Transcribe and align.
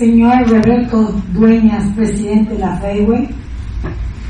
señor 0.00 0.48
Roberto 0.48 1.12
Dueñas, 1.34 1.84
presidente 1.94 2.54
de 2.54 2.60
la 2.60 2.74
FEIWE, 2.78 3.28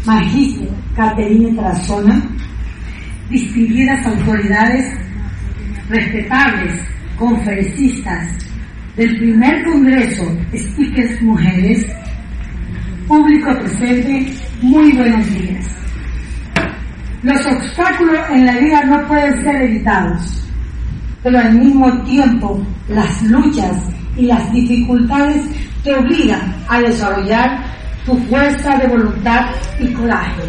magíster 0.05 0.69
Caterina 0.97 1.63
Tarazona, 1.63 2.21
distinguidas 3.31 4.05
autoridades, 4.05 4.93
respetables 5.89 6.75
conferencistas 7.17 8.37
del 8.97 9.17
primer 9.17 9.65
Congreso 9.65 10.25
Speakers 10.57 11.23
Mujeres, 11.23 11.87
público 13.07 13.57
presente, 13.61 14.35
muy 14.63 14.93
buenos 14.93 15.25
días. 15.39 15.67
Los 17.23 17.47
obstáculos 17.47 18.19
en 18.31 18.45
la 18.45 18.59
vida 18.59 18.85
no 18.87 19.07
pueden 19.07 19.41
ser 19.45 19.55
evitados, 19.63 20.51
pero 21.23 21.39
al 21.39 21.57
mismo 21.57 22.03
tiempo 22.03 22.61
las 22.89 23.23
luchas 23.23 24.00
y 24.17 24.23
las 24.27 24.53
dificultades 24.53 25.43
te 25.83 25.95
obligan 25.95 26.55
a 26.69 26.81
desarrollar 26.81 27.63
tu 28.05 28.17
fuerza 28.25 28.77
de 28.77 28.89
voluntad 28.89 29.47
y 29.79 29.89
coraje. 29.89 30.43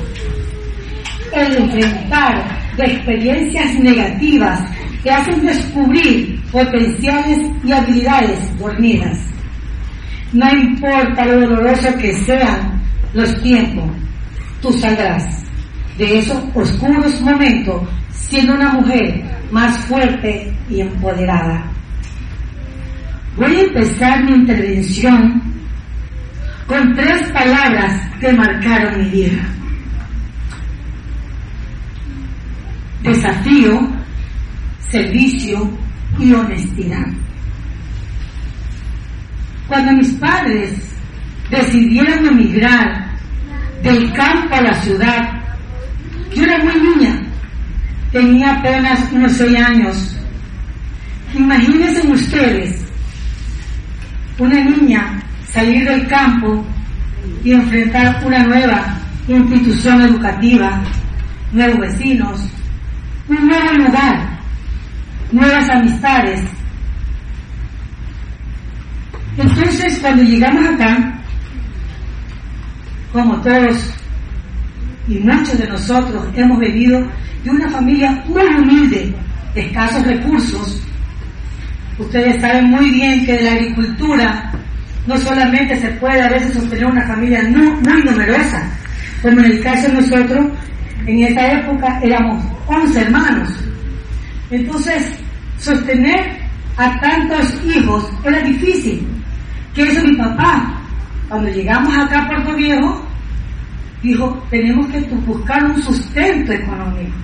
El 1.33 1.55
enfrentar 1.55 2.43
de 2.77 2.85
experiencias 2.85 3.73
negativas 3.79 4.59
te 5.03 5.09
hacen 5.09 5.45
descubrir 5.45 6.41
potenciales 6.51 7.39
y 7.63 7.71
habilidades 7.71 8.59
dormidas. 8.59 9.17
No 10.33 10.49
importa 10.51 11.25
lo 11.25 11.41
doloroso 11.41 11.95
que 11.97 12.13
sean 12.13 12.81
los 13.13 13.41
tiempos, 13.41 13.89
tú 14.61 14.71
saldrás 14.73 15.43
de 15.97 16.19
esos 16.19 16.41
oscuros 16.53 17.19
momentos 17.21 17.81
siendo 18.09 18.53
una 18.53 18.73
mujer 18.73 19.23
más 19.51 19.77
fuerte 19.85 20.53
y 20.69 20.81
empoderada. 20.81 21.70
Voy 23.37 23.55
a 23.55 23.61
empezar 23.61 24.23
mi 24.25 24.33
intervención 24.33 25.41
con 26.67 26.93
tres 26.93 27.29
palabras 27.31 28.09
que 28.19 28.33
marcaron 28.33 29.01
mi 29.01 29.09
vida. 29.09 29.41
Desafío, 33.03 33.89
servicio 34.89 35.69
y 36.19 36.33
honestidad. 36.33 37.07
Cuando 39.67 39.93
mis 39.93 40.11
padres 40.13 40.73
decidieron 41.49 42.25
emigrar 42.27 43.11
del 43.81 44.11
campo 44.13 44.55
a 44.55 44.61
la 44.61 44.73
ciudad, 44.81 45.41
yo 46.33 46.43
era 46.43 46.57
muy 46.59 46.73
niña, 46.73 47.21
tenía 48.11 48.51
apenas 48.51 49.11
unos 49.11 49.31
seis 49.31 49.57
años. 49.57 50.17
Imagínense 51.33 52.07
ustedes, 52.07 52.80
una 54.37 54.63
niña 54.63 55.21
salir 55.51 55.83
del 55.85 56.07
campo 56.07 56.65
y 57.43 57.53
enfrentar 57.53 58.23
una 58.25 58.43
nueva 58.43 58.97
institución 59.27 60.01
educativa, 60.01 60.81
nuevos 61.51 61.79
vecinos, 61.79 62.41
un 63.27 63.47
nuevo 63.47 63.71
lugar, 63.73 64.39
nuevas 65.31 65.69
amistades. 65.69 66.41
Entonces, 69.37 69.99
cuando 69.99 70.23
llegamos 70.23 70.65
acá, 70.67 71.13
como 73.13 73.39
todos 73.41 73.93
y 75.07 75.15
muchos 75.19 75.57
de 75.57 75.67
nosotros 75.67 76.27
hemos 76.35 76.59
venido 76.59 77.01
de 77.43 77.49
una 77.49 77.69
familia 77.69 78.23
muy 78.27 78.43
humilde, 78.43 79.13
de 79.53 79.61
escasos 79.61 80.05
recursos, 80.05 80.81
ustedes 82.01 82.41
saben 82.41 82.65
muy 82.69 82.91
bien 82.91 83.25
que 83.25 83.33
de 83.33 83.43
la 83.43 83.51
agricultura 83.53 84.51
no 85.07 85.17
solamente 85.17 85.75
se 85.77 85.89
puede 85.91 86.21
a 86.21 86.29
veces 86.29 86.53
sostener 86.53 86.85
una 86.85 87.07
familia 87.07 87.43
muy 87.43 88.03
numerosa, 88.03 88.69
como 89.21 89.39
en 89.39 89.45
el 89.45 89.63
caso 89.63 89.87
de 89.87 89.93
nosotros, 89.93 90.47
en 91.05 91.23
esa 91.23 91.53
época 91.53 91.99
éramos 92.03 92.43
11 92.67 93.01
hermanos. 93.01 93.49
Entonces, 94.51 95.19
sostener 95.57 96.37
a 96.77 96.99
tantos 96.99 97.53
hijos 97.65 98.09
era 98.23 98.41
difícil. 98.41 99.07
¿Qué 99.73 99.83
hizo 99.83 100.03
mi 100.03 100.15
papá? 100.17 100.81
Cuando 101.29 101.49
llegamos 101.49 101.97
acá 101.97 102.23
a 102.23 102.27
Puerto 102.27 102.55
Viejo, 102.55 103.05
dijo, 104.03 104.43
tenemos 104.49 104.87
que 104.87 104.99
buscar 105.25 105.63
un 105.65 105.81
sustento 105.81 106.51
económico 106.51 107.15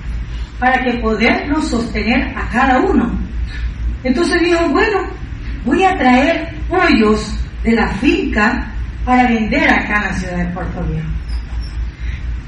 para 0.59 0.83
que 0.83 0.97
podernos 0.99 1.67
sostener 1.67 2.35
a 2.35 2.47
cada 2.49 2.79
uno. 2.79 3.26
Entonces 4.03 4.39
dijo, 4.41 4.69
bueno, 4.69 4.99
voy 5.65 5.83
a 5.83 5.97
traer 5.97 6.55
pollos 6.69 7.37
de 7.63 7.73
la 7.73 7.87
finca 7.95 8.71
para 9.03 9.27
vender 9.27 9.69
acá 9.69 9.95
en 9.95 10.03
la 10.03 10.13
ciudad 10.13 10.37
de 10.37 10.53
Puerto 10.53 10.83
Viejo. 10.83 11.07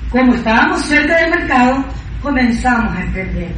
Como 0.10 0.34
estábamos 0.34 0.86
cerca 0.86 1.18
del 1.18 1.32
mercado, 1.32 1.86
comenzamos 2.22 2.96
a 2.96 3.02
emprender. 3.02 3.52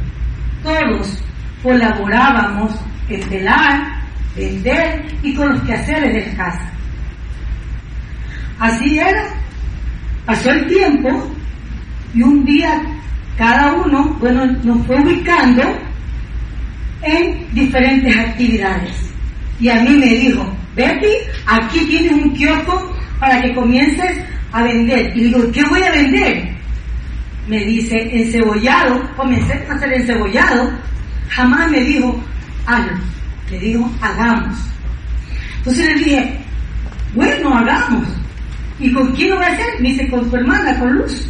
Todos 0.62 1.22
colaborábamos 1.62 2.72
en 3.08 3.30
velar, 3.30 4.02
vender 4.36 5.06
y 5.22 5.34
con 5.34 5.50
los 5.50 5.62
quehaceres 5.62 6.12
de 6.12 6.36
casa. 6.36 6.70
Así 8.58 8.98
era. 8.98 9.24
Pasó 10.24 10.50
el 10.50 10.66
tiempo 10.68 11.30
y 12.14 12.22
un 12.22 12.44
día 12.44 12.80
cada 13.36 13.72
uno, 13.72 14.16
bueno, 14.20 14.46
nos 14.62 14.86
fue 14.86 15.00
ubicando 15.00 15.62
en 17.02 17.54
diferentes 17.54 18.16
actividades. 18.16 18.94
Y 19.60 19.68
a 19.68 19.80
mí 19.82 19.96
me 19.96 20.06
dijo, 20.06 20.44
Betty, 20.74 21.12
aquí 21.46 21.80
tienes 21.86 22.12
un 22.12 22.32
kiosco 22.34 22.96
para 23.20 23.40
que 23.42 23.54
comiences 23.54 24.18
a 24.52 24.62
vender. 24.62 25.16
Y 25.16 25.24
digo, 25.24 25.40
¿qué 25.52 25.62
voy 25.64 25.82
a 25.82 25.92
vender? 25.92 26.48
Me 27.46 27.64
dice, 27.64 27.96
encebollado. 28.12 29.02
Comencé 29.16 29.52
a 29.68 29.74
hacer 29.74 29.92
encebollado. 29.92 30.70
Jamás 31.28 31.70
me 31.70 31.80
dijo, 31.80 32.22
hazlo. 32.66 32.98
Le 33.50 33.58
digo, 33.58 33.90
hagamos. 34.00 34.58
Entonces 35.58 35.86
le 35.86 35.94
dije, 35.94 36.38
bueno, 37.14 37.56
hagamos. 37.56 38.08
¿Y 38.78 38.92
con 38.92 39.12
quién 39.12 39.30
lo 39.30 39.36
voy 39.36 39.44
a 39.44 39.48
hacer? 39.52 39.80
Me 39.80 39.88
dice, 39.90 40.08
con 40.08 40.28
tu 40.28 40.36
hermana, 40.36 40.78
con 40.78 40.92
Luz. 40.94 41.28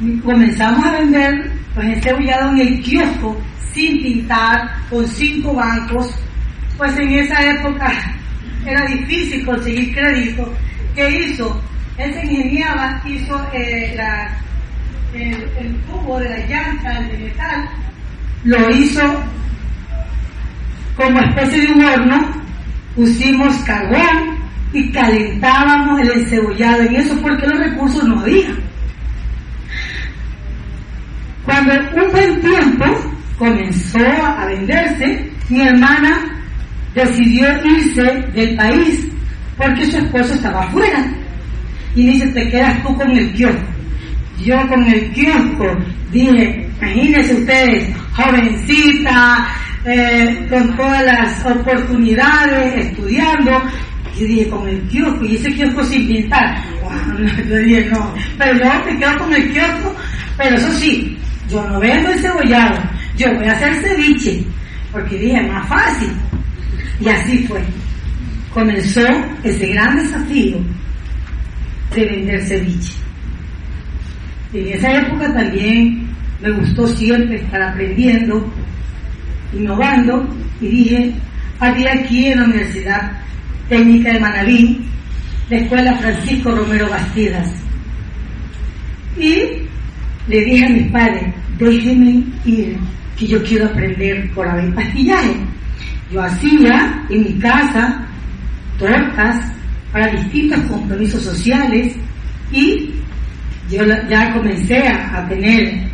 Y 0.00 0.18
comenzamos 0.18 0.84
a 0.84 0.98
vender 0.98 1.57
pues 1.78 1.96
encebollado 1.96 2.50
en 2.50 2.58
el 2.58 2.82
kiosco, 2.82 3.40
sin 3.72 4.02
pintar, 4.02 4.68
con 4.90 5.06
cinco 5.06 5.54
bancos. 5.54 6.12
Pues 6.76 6.96
en 6.98 7.08
esa 7.10 7.52
época 7.52 7.92
era 8.66 8.84
difícil 8.86 9.46
conseguir 9.46 9.94
crédito. 9.94 10.52
¿Qué 10.96 11.08
hizo? 11.08 11.62
Él 11.96 12.12
se 12.12 12.26
ingeniaba, 12.26 13.00
hizo 13.06 13.46
eh, 13.52 13.96
el, 15.14 15.50
el, 15.56 15.76
tubo 15.82 16.18
de 16.18 16.28
la 16.30 16.46
llanta, 16.46 16.98
el 16.98 17.08
de 17.12 17.18
metal, 17.18 17.68
lo 18.42 18.70
hizo 18.70 19.24
como 20.96 21.20
especie 21.20 21.60
de 21.60 21.72
un 21.74 21.84
horno, 21.84 22.42
pusimos 22.96 23.54
carbón 23.58 24.36
y 24.72 24.90
calentábamos 24.90 26.00
el 26.00 26.10
encebollado 26.10 26.90
y 26.90 26.96
eso 26.96 27.16
porque 27.22 27.46
los 27.46 27.58
recursos 27.60 28.02
no 28.02 28.20
había. 28.20 28.48
Cuando 31.48 31.72
un 31.94 32.12
buen 32.12 32.40
tiempo 32.42 32.84
comenzó 33.38 34.06
a 34.22 34.44
venderse, 34.44 35.30
mi 35.48 35.62
hermana 35.62 36.42
decidió 36.94 37.48
irse 37.64 38.02
del 38.34 38.54
país 38.54 39.08
porque 39.56 39.90
su 39.90 39.96
esposo 39.96 40.34
estaba 40.34 40.64
afuera. 40.64 41.10
Y 41.94 42.08
dice, 42.08 42.26
te 42.28 42.50
quedas 42.50 42.82
tú 42.82 42.94
con 42.94 43.10
el 43.12 43.32
kiosco. 43.32 43.62
Yo 44.44 44.56
con 44.68 44.84
el 44.92 45.10
kiosco 45.12 45.74
dije, 46.12 46.68
imagínense 46.82 47.34
ustedes, 47.36 47.96
jovencita, 48.12 49.48
eh, 49.86 50.46
con 50.50 50.76
todas 50.76 51.02
las 51.02 51.46
oportunidades, 51.46 52.88
estudiando. 52.88 53.62
Y 54.18 54.24
dije, 54.24 54.48
con 54.50 54.68
el 54.68 54.82
kiosco, 54.88 55.24
y 55.24 55.36
ese 55.36 55.50
kiosco 55.54 55.82
sin 55.84 56.06
pintar. 56.08 56.62
Yo 57.48 57.56
dije, 57.56 57.88
no, 57.90 58.12
pero 58.36 58.52
yo 58.58 58.84
me 58.84 58.98
quedo 58.98 59.18
con 59.18 59.32
el 59.32 59.50
kiosco, 59.50 59.94
pero 60.36 60.56
eso 60.56 60.72
sí, 60.72 61.17
yo 61.48 61.66
no 61.68 61.80
vendo 61.80 62.10
el 62.10 62.18
cebollado, 62.20 62.78
yo 63.16 63.34
voy 63.34 63.46
a 63.46 63.52
hacer 63.52 63.74
ceviche, 63.76 64.44
porque 64.92 65.18
dije, 65.18 65.42
más 65.42 65.68
fácil. 65.68 66.10
Y 67.00 67.08
así 67.08 67.46
fue. 67.46 67.62
Comenzó 68.52 69.06
ese 69.44 69.66
gran 69.68 69.96
desafío 69.96 70.58
de 71.94 72.04
vender 72.04 72.42
ceviche. 72.42 72.92
En 74.52 74.68
esa 74.68 74.92
época 74.92 75.32
también 75.32 76.08
me 76.40 76.50
gustó 76.52 76.86
siempre 76.86 77.36
estar 77.36 77.60
aprendiendo, 77.62 78.50
innovando, 79.52 80.28
y 80.60 80.68
dije, 80.68 81.14
había 81.60 81.92
aquí 81.92 82.26
en 82.26 82.40
la 82.40 82.44
Universidad 82.46 83.12
Técnica 83.68 84.12
de 84.12 84.20
Manabí, 84.20 84.80
la 85.50 85.58
Escuela 85.58 85.94
Francisco 85.98 86.50
Romero 86.52 86.88
Bastidas. 86.88 87.50
Y 89.18 89.57
le 90.28 90.44
dije 90.44 90.64
a 90.64 90.68
mis 90.68 90.90
padres, 90.92 91.34
déjenme 91.58 92.22
ir, 92.44 92.76
que 93.16 93.26
yo 93.26 93.42
quiero 93.42 93.66
aprender 93.66 94.30
por 94.32 94.46
haber 94.46 94.72
pastillaje. 94.74 95.34
Yo 96.12 96.22
hacía 96.22 97.04
en 97.10 97.22
mi 97.22 97.38
casa 97.38 98.06
tortas 98.78 99.52
para 99.92 100.08
distintos 100.08 100.60
compromisos 100.62 101.22
sociales 101.22 101.94
y 102.52 102.90
yo 103.70 103.84
ya 104.08 104.32
comencé 104.32 104.86
a, 104.86 105.26
tener 105.28 105.88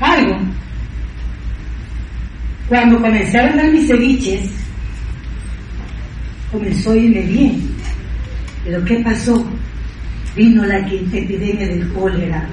algo. 0.00 0.38
Cuando 2.68 3.00
comencé 3.00 3.38
a 3.38 3.46
vender 3.46 3.72
mis 3.72 3.86
ceviches, 3.86 4.50
comenzó 6.50 6.92
a 6.92 6.96
irme 6.96 7.22
bien. 7.22 7.62
Pero 8.64 8.84
¿qué 8.84 8.96
pasó? 9.00 9.46
Vino 10.34 10.64
la 10.64 10.78
epidemia 10.78 11.66
del 11.68 11.88
cólera. 11.92 12.48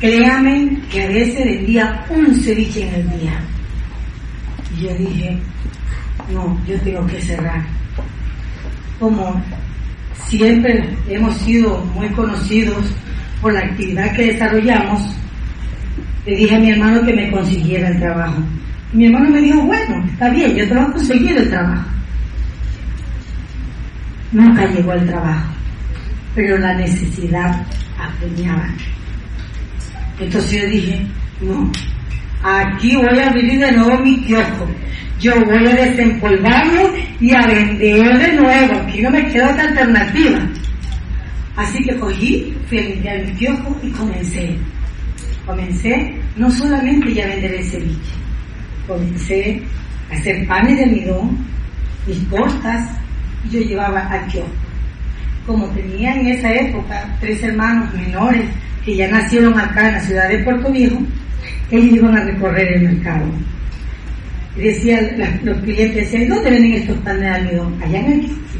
Créame 0.00 0.78
que 0.90 1.02
a 1.02 1.08
veces 1.08 1.44
vendía 1.44 2.04
un 2.10 2.34
ceviche 2.42 2.86
en 2.86 2.94
el 2.94 3.20
día. 3.20 3.40
Y 4.76 4.82
yo 4.82 4.94
dije, 4.94 5.38
no, 6.32 6.60
yo 6.66 6.78
tengo 6.80 7.06
que 7.06 7.22
cerrar. 7.22 7.64
Como 8.98 9.42
siempre 10.28 10.88
hemos 11.08 11.34
sido 11.38 11.78
muy 11.94 12.08
conocidos 12.10 12.84
por 13.40 13.54
la 13.54 13.60
actividad 13.60 14.14
que 14.14 14.32
desarrollamos, 14.32 15.02
le 16.26 16.36
dije 16.36 16.54
a 16.54 16.58
mi 16.58 16.70
hermano 16.70 17.04
que 17.04 17.14
me 17.14 17.30
consiguiera 17.30 17.88
el 17.88 17.98
trabajo. 17.98 18.42
Y 18.92 18.96
mi 18.98 19.06
hermano 19.06 19.30
me 19.30 19.40
dijo, 19.40 19.62
bueno, 19.62 20.04
está 20.12 20.28
bien, 20.28 20.54
yo 20.56 20.68
te 20.68 20.74
voy 20.74 20.84
a 20.84 20.92
conseguir 20.92 21.36
el 21.38 21.48
trabajo. 21.48 21.84
Nunca 24.32 24.66
llegó 24.66 24.92
el 24.92 25.06
trabajo, 25.06 25.52
pero 26.34 26.58
la 26.58 26.74
necesidad 26.74 27.64
apremiaba. 27.98 28.68
Entonces 30.18 30.62
yo 30.62 30.68
dije, 30.68 31.06
no, 31.40 31.70
aquí 32.42 32.96
voy 32.96 33.18
a 33.18 33.30
vivir 33.30 33.60
de 33.60 33.72
nuevo 33.72 33.98
mi 33.98 34.22
kiosco. 34.24 34.66
Yo 35.20 35.32
voy 35.44 35.66
a 35.66 35.74
desempolvarlo 35.74 36.92
y 37.20 37.34
a 37.34 37.46
vender 37.46 38.18
de 38.18 38.32
nuevo. 38.34 38.74
Aquí 38.80 39.00
no 39.02 39.10
me 39.10 39.26
queda 39.26 39.50
otra 39.50 39.64
alternativa. 39.64 40.38
Así 41.56 41.82
que 41.84 41.96
cogí, 41.96 42.54
fui 42.68 42.78
a 42.78 42.82
limpiar 42.82 43.24
mi 43.24 43.32
kiosco 43.32 43.76
y 43.82 43.90
comencé. 43.90 44.56
Comencé 45.46 46.14
no 46.36 46.50
solamente 46.50 47.14
ya 47.14 47.24
a 47.24 47.28
vender 47.28 47.54
el 47.54 47.64
ceviche, 47.64 48.12
comencé 48.86 49.62
a 50.10 50.16
hacer 50.16 50.46
panes 50.46 50.76
de 50.76 50.84
almidón, 50.84 51.38
mis 52.06 52.28
tortas, 52.28 52.90
y 53.44 53.54
yo 53.54 53.60
llevaba 53.60 54.00
al 54.00 54.26
kiosco. 54.26 54.50
Como 55.46 55.66
tenía 55.68 56.14
en 56.14 56.26
esa 56.26 56.52
época 56.52 57.16
tres 57.20 57.42
hermanos 57.42 57.92
menores 57.94 58.44
que 58.86 58.96
ya 58.96 59.08
nacieron 59.08 59.58
acá 59.58 59.88
en 59.88 59.94
la 59.94 60.00
ciudad 60.00 60.28
de 60.28 60.38
Puerto 60.38 60.70
Viejo, 60.70 60.96
ellos 61.72 61.96
iban 61.96 62.16
a 62.16 62.24
recorrer 62.24 62.74
el 62.74 62.82
mercado. 62.82 63.26
Y 64.56 64.60
decían, 64.60 65.10
los 65.42 65.58
clientes 65.58 65.96
decían, 65.96 66.28
¿dónde 66.28 66.50
venden 66.50 66.72
estos 66.74 66.96
panes 66.98 67.20
de 67.22 67.28
almidón? 67.28 67.82
Allá 67.82 67.98
en 67.98 68.12
el 68.12 68.20
kiosquito. 68.20 68.58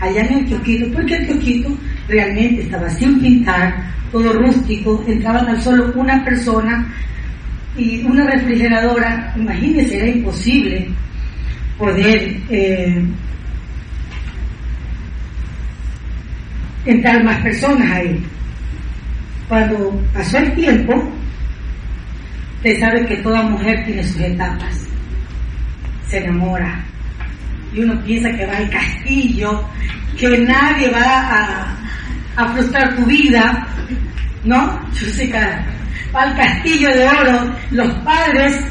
Allá 0.00 0.20
en 0.22 0.38
el 0.38 0.44
kiosquito, 0.46 0.92
porque 0.92 1.14
el 1.14 1.26
kiosquito 1.26 1.78
realmente 2.08 2.62
estaba 2.62 2.90
sin 2.90 3.20
pintar, 3.20 3.74
todo 4.10 4.32
rústico, 4.32 5.04
entraba 5.06 5.46
tan 5.46 5.62
solo 5.62 5.92
una 5.94 6.24
persona 6.24 6.92
y 7.76 8.02
una 8.02 8.24
refrigeradora, 8.24 9.32
imagínense, 9.36 9.98
era 9.98 10.08
imposible 10.08 10.88
poder 11.78 12.36
eh, 12.50 13.04
entrar 16.84 17.22
más 17.22 17.40
personas 17.42 17.88
ahí. 17.92 18.20
Cuando 19.48 19.90
pasó 20.12 20.38
el 20.38 20.54
tiempo, 20.54 20.92
usted 22.56 22.80
sabe 22.80 23.06
que 23.06 23.16
toda 23.16 23.42
mujer 23.42 23.84
tiene 23.84 24.02
sus 24.02 24.20
etapas. 24.20 24.86
Se 26.08 26.18
enamora. 26.18 26.84
Y 27.72 27.80
uno 27.80 28.02
piensa 28.04 28.30
que 28.30 28.46
va 28.46 28.56
al 28.56 28.70
castillo, 28.70 29.64
que 30.18 30.38
nadie 30.38 30.90
va 30.90 31.00
a, 31.00 31.76
a 32.36 32.48
frustrar 32.52 32.94
tu 32.96 33.04
vida, 33.04 33.66
¿no? 34.44 34.80
Que 34.98 35.32
va 36.14 36.22
al 36.22 36.36
castillo 36.36 36.88
de 36.88 37.06
oro, 37.06 37.54
los 37.70 37.92
padres, 37.98 38.64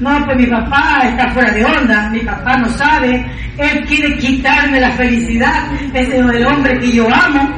no, 0.00 0.24
pues 0.24 0.36
mi 0.36 0.46
papá 0.46 1.02
está 1.04 1.30
fuera 1.30 1.50
de 1.52 1.64
onda, 1.64 2.08
mi 2.10 2.20
papá 2.20 2.56
no 2.58 2.68
sabe, 2.70 3.24
él 3.58 3.84
quiere 3.86 4.16
quitarme 4.18 4.80
la 4.80 4.90
felicidad, 4.92 5.72
ese 5.92 6.18
es 6.18 6.24
el 6.24 6.46
hombre 6.46 6.78
que 6.78 6.92
yo 6.92 7.08
amo, 7.12 7.48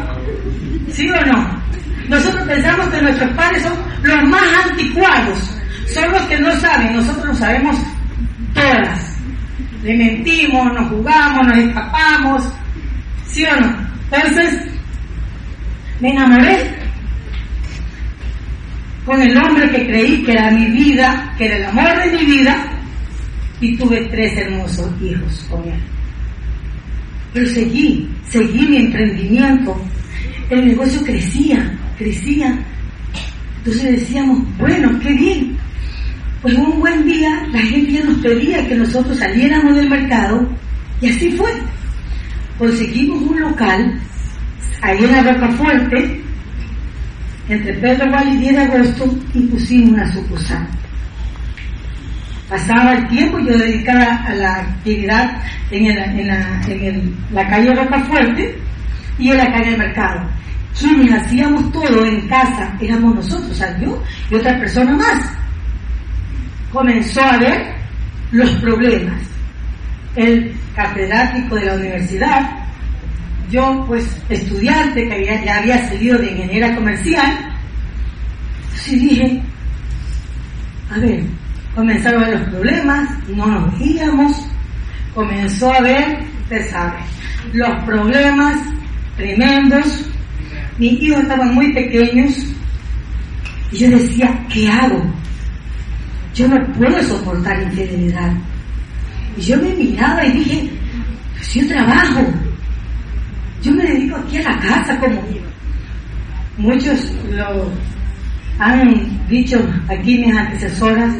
¿sí 0.91 1.09
o 1.11 1.27
no? 1.27 1.62
Nosotros 2.09 2.43
pensamos 2.45 2.89
que 2.89 3.03
nuestros 3.03 3.31
padres 3.33 3.63
son 3.63 3.75
los 4.03 4.29
más 4.29 4.43
anticuados, 4.69 5.39
son 5.95 6.11
los 6.13 6.23
que 6.23 6.39
no 6.39 6.53
saben, 6.57 6.97
nosotros 6.97 7.27
lo 7.27 7.35
sabemos 7.35 7.77
todas. 8.55 9.17
Le 9.83 9.97
mentimos, 9.97 10.73
nos 10.73 10.89
jugamos, 10.89 11.47
nos 11.47 11.59
escapamos, 11.59 12.43
¿sí 13.27 13.45
o 13.45 13.61
no? 13.61 13.77
Entonces, 14.11 14.55
me 16.01 16.11
enamoré 16.11 16.83
con 19.05 19.21
el 19.21 19.37
hombre 19.37 19.71
que 19.71 19.87
creí 19.87 20.23
que 20.23 20.33
era 20.33 20.51
mi 20.51 20.67
vida, 20.67 21.35
que 21.37 21.47
era 21.47 21.57
el 21.57 21.65
amor 21.67 22.05
de 22.05 22.19
mi 22.19 22.25
vida, 22.25 22.57
y 23.61 23.77
tuve 23.77 24.09
tres 24.11 24.37
hermosos 24.37 24.91
hijos 25.01 25.47
con 25.51 25.63
él. 25.65 25.81
Pero 27.33 27.47
seguí, 27.49 28.09
seguí 28.29 28.67
mi 28.67 28.77
emprendimiento. 28.77 29.81
El 30.51 30.67
negocio 30.67 31.03
crecía, 31.05 31.73
crecía. 32.03 32.59
Entonces 33.59 34.01
decíamos, 34.01 34.41
bueno, 34.59 34.99
qué 35.01 35.13
bien. 35.13 35.57
Pues 36.43 36.55
un 36.55 36.81
buen 36.81 37.05
día 37.05 37.47
la 37.53 37.61
gente 37.61 37.93
ya 37.93 38.05
nos 38.05 38.19
pedía 38.19 38.67
que 38.67 38.75
nosotros 38.75 39.17
saliéramos 39.17 39.77
del 39.77 39.89
mercado 39.89 40.49
y 41.01 41.09
así 41.09 41.31
fue. 41.33 41.51
Conseguimos 42.59 43.23
un 43.23 43.41
local 43.41 44.01
ahí 44.83 44.99
en 45.05 45.13
la 45.13 45.23
Roca 45.23 45.49
Fuerte, 45.51 46.21
entre 47.49 47.75
Pedro 47.75 48.11
Valle 48.11 48.33
y 48.33 48.37
10 48.39 48.53
de 48.55 48.61
agosto, 48.61 49.19
y 49.35 49.41
pusimos 49.43 49.91
una 49.91 50.13
sucursal. 50.13 50.67
Pasaba 52.49 52.93
el 52.95 53.09
tiempo 53.09 53.39
yo 53.39 53.57
dedicaba 53.57 54.17
a 54.27 54.35
la 54.35 54.57
actividad 54.57 55.41
en, 55.71 55.97
la, 55.97 56.05
en 56.69 57.15
la 57.33 57.49
calle 57.49 57.75
Roca 57.75 58.01
Fuerte 58.01 58.59
y 59.19 59.31
en 59.31 59.39
la 59.39 59.53
calle 59.53 59.71
del 59.71 59.79
mercado 59.79 60.42
quienes 60.83 61.23
hacíamos 61.23 61.73
todo 61.73 62.05
en 62.05 62.29
casa 62.29 62.77
éramos 62.81 63.15
nosotros, 63.15 63.51
o 63.51 63.55
sea, 63.55 63.79
yo 63.79 64.03
y 64.31 64.35
otra 64.35 64.59
persona 64.59 64.95
más. 64.97 65.33
Comenzó 66.73 67.23
a 67.23 67.39
ver 67.39 67.75
los 68.33 68.51
problemas. 68.57 69.21
El 70.17 70.55
catedrático 70.75 71.55
de 71.55 71.67
la 71.67 71.75
universidad, 71.75 72.51
yo 73.51 73.85
pues 73.87 74.05
estudiante 74.29 75.09
que 75.09 75.25
ya 75.45 75.59
había 75.59 75.89
salido 75.89 76.19
de 76.19 76.33
ingeniera 76.33 76.75
comercial, 76.75 77.53
sí 78.75 78.97
dije, 78.97 79.43
a 80.91 80.99
ver, 80.99 81.23
comenzaron 81.75 82.25
a 82.25 82.29
ver 82.29 82.41
los 82.41 82.49
problemas, 82.51 83.09
no 83.29 83.47
nos 83.47 83.79
veíamos, 83.79 84.47
comenzó 85.15 85.73
a 85.73 85.81
ver, 85.81 86.19
usted 86.43 86.71
sabe, 86.71 86.99
los 87.53 87.85
problemas 87.85 88.59
tremendos, 89.17 90.12
mis 90.79 91.01
hijos 91.03 91.23
estaban 91.23 91.55
muy 91.55 91.73
pequeños 91.73 92.35
y 93.71 93.79
yo 93.79 93.91
decía, 93.91 94.47
¿qué 94.53 94.69
hago? 94.69 95.03
Yo 96.35 96.49
no 96.49 96.57
puedo 96.75 97.03
soportar 97.03 97.63
infidelidad. 97.63 98.33
Y 99.37 99.41
yo 99.43 99.57
me 99.59 99.75
miraba 99.75 100.25
y 100.27 100.33
dije, 100.33 100.71
pues 101.37 101.55
yo 101.55 101.69
trabajo, 101.69 102.27
yo 103.63 103.73
me 103.73 103.85
dedico 103.85 104.17
aquí 104.17 104.39
a 104.39 104.51
la 104.51 104.59
casa 104.59 104.99
como 104.99 105.21
muchos 106.59 107.13
lo 107.31 107.71
han 108.59 109.27
dicho 109.29 109.59
aquí 109.89 110.19
mis 110.19 110.37
antecesoras. 110.37 111.15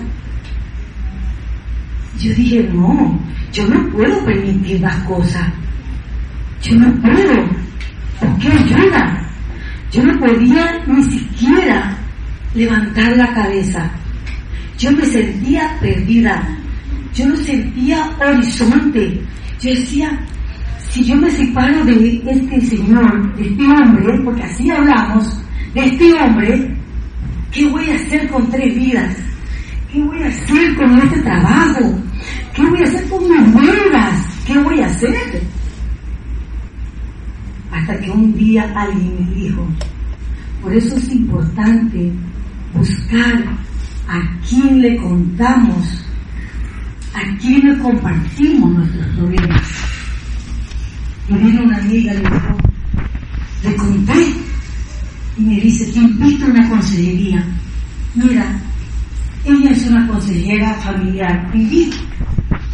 Yo 2.19 2.35
dije, 2.35 2.63
no, 2.73 3.19
yo 3.53 3.67
no 3.67 3.89
puedo 3.91 4.25
permitir 4.25 4.81
más 4.81 4.97
cosas. 5.05 5.49
Yo 6.63 6.77
no 6.77 6.93
puedo. 7.01 7.49
¿Por 8.21 8.39
qué 8.39 8.49
ayuda? 8.49 9.22
Yo 9.93 10.03
no 10.03 10.19
podía 10.19 10.83
ni 10.87 11.03
siquiera 11.05 11.99
levantar 12.55 13.15
la 13.17 13.33
cabeza. 13.35 13.91
Yo 14.79 14.91
me 14.93 15.05
sentía 15.05 15.77
perdida. 15.81 16.49
Yo 17.15 17.27
no 17.27 17.37
sentía 17.37 18.11
horizonte. 18.19 19.21
Yo 19.61 19.71
decía, 19.71 20.19
si 20.91 21.05
yo 21.05 21.15
me 21.17 21.31
separo 21.31 21.85
de 21.85 22.23
este 22.27 22.61
señor, 22.63 23.37
de 23.37 23.49
este 23.49 23.65
hombre, 23.65 24.21
porque 24.25 24.43
así 24.43 24.71
hablamos, 24.71 25.43
de 25.75 25.85
este 25.85 26.13
hombre, 26.15 26.75
¿qué 27.53 27.67
voy 27.69 27.91
a 27.91 27.95
hacer 27.95 28.29
con 28.31 28.51
tres 28.51 28.75
vidas? 28.75 29.17
¿Qué 29.93 30.03
voy 30.03 30.23
a 30.23 30.29
hacer 30.29 30.75
con 30.75 30.99
este 31.03 31.21
trabajo? 31.21 31.99
¿Qué 32.55 32.63
voy 32.65 32.81
a 32.81 32.85
hacer 32.85 33.09
con 33.11 33.23
mis 33.29 33.55
deudas? 33.55 34.27
¿Qué 34.47 34.59
voy 34.59 34.81
a 34.81 34.87
hacer? 34.87 35.43
Hasta 37.73 37.99
que 37.99 38.11
un 38.11 38.37
día 38.37 38.73
alguien 38.77 39.15
me 39.19 39.35
dijo, 39.35 39.67
por 40.63 40.73
eso 40.75 40.97
es 40.97 41.11
importante 41.11 42.13
buscar 42.75 43.45
a 44.09 44.21
quién 44.49 44.81
le 44.81 44.97
contamos 44.97 46.03
aquí 47.15 47.61
no 47.63 47.83
compartimos 47.83 48.71
nuestros 48.73 49.07
problemas. 49.17 49.63
Y 51.29 51.35
vino 51.35 51.63
una 51.63 51.79
amiga, 51.79 52.13
le 52.15 52.21
dijo, 52.21 52.59
le 53.65 53.77
conté 53.77 54.35
y 55.39 55.43
me 55.43 55.61
dice, 55.61 55.87
te 55.93 55.99
invito 55.99 56.47
a 56.47 56.49
una 56.49 56.69
consejería. 56.69 57.45
Mira, 58.15 58.61
ella 59.45 59.71
es 59.71 59.87
una 59.87 60.07
consejera 60.07 60.75
familiar. 60.75 61.51
Y 61.55 61.91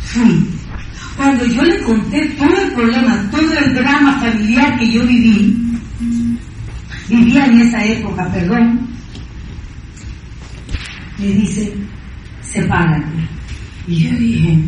fui. 0.02 0.57
Cuando 1.18 1.44
yo 1.46 1.64
le 1.64 1.82
conté 1.82 2.26
todo 2.38 2.56
el 2.62 2.72
problema, 2.74 3.28
todo 3.32 3.52
el 3.58 3.74
drama 3.74 4.20
familiar 4.20 4.78
que 4.78 4.88
yo 4.88 5.04
viví, 5.04 5.78
vivía 7.08 7.44
en 7.46 7.60
esa 7.62 7.84
época, 7.84 8.30
perdón, 8.32 8.88
me 11.18 11.26
dice, 11.26 11.74
sepárate. 12.40 13.28
Y 13.88 13.96
yo 13.96 14.16
dije, 14.16 14.60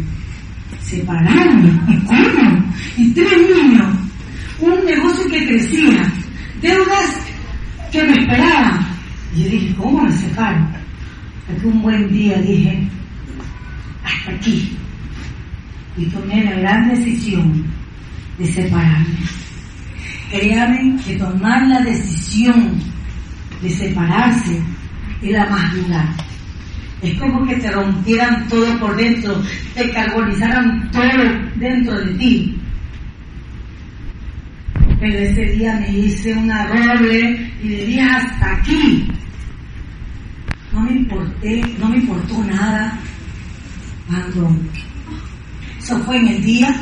separarme, 0.83 1.71
¿y 1.89 1.97
cómo? 1.99 2.73
Y 2.97 3.13
tres 3.13 3.33
niños, 3.55 3.97
un 4.59 4.85
negocio 4.85 5.25
que 5.31 5.47
crecía, 5.47 6.13
deudas 6.61 7.27
que 7.93 8.03
me 8.03 8.23
esperaban. 8.23 8.89
Y 9.37 9.45
yo 9.45 9.51
dije, 9.51 9.75
¿cómo 9.77 10.03
me 10.03 10.13
separo? 10.19 10.67
Hasta 11.49 11.69
un 11.69 11.81
buen 11.81 12.09
día 12.09 12.39
dije, 12.39 12.89
hasta 14.03 14.33
aquí. 14.33 14.80
Y 16.01 16.07
tomé 16.07 16.43
la 16.45 16.53
gran 16.53 16.89
decisión 16.89 17.63
de 18.39 18.47
separarme. 18.47 19.19
Créanme 20.31 20.97
que 21.05 21.17
tomar 21.17 21.67
la 21.69 21.81
decisión 21.81 22.73
de 23.61 23.69
separarse 23.69 24.63
era 25.21 25.45
más 25.51 25.75
dura. 25.75 26.15
Es 27.03 27.19
como 27.19 27.47
que 27.47 27.57
te 27.57 27.71
rompieran 27.71 28.49
todo 28.49 28.79
por 28.79 28.97
dentro, 28.97 29.43
te 29.75 29.91
carbonizaran 29.91 30.91
todo 30.91 31.03
dentro 31.57 32.01
de 32.01 32.15
ti. 32.15 32.57
Pero 35.01 35.19
ese 35.19 35.45
día 35.53 35.75
me 35.81 35.99
hice 35.99 36.33
una 36.33 36.67
doble 36.67 37.53
y 37.63 37.69
le 37.69 37.87
dije 37.87 38.03
hasta 38.03 38.53
aquí. 38.55 39.07
No 40.73 40.81
me 40.81 40.93
importé, 40.93 41.63
no 41.79 41.89
me 41.91 41.97
importó 41.99 42.43
nada. 42.45 42.99
Cuando 44.07 44.57
eso 45.81 45.99
fue 46.05 46.17
en 46.19 46.29
el 46.29 46.45
día, 46.45 46.75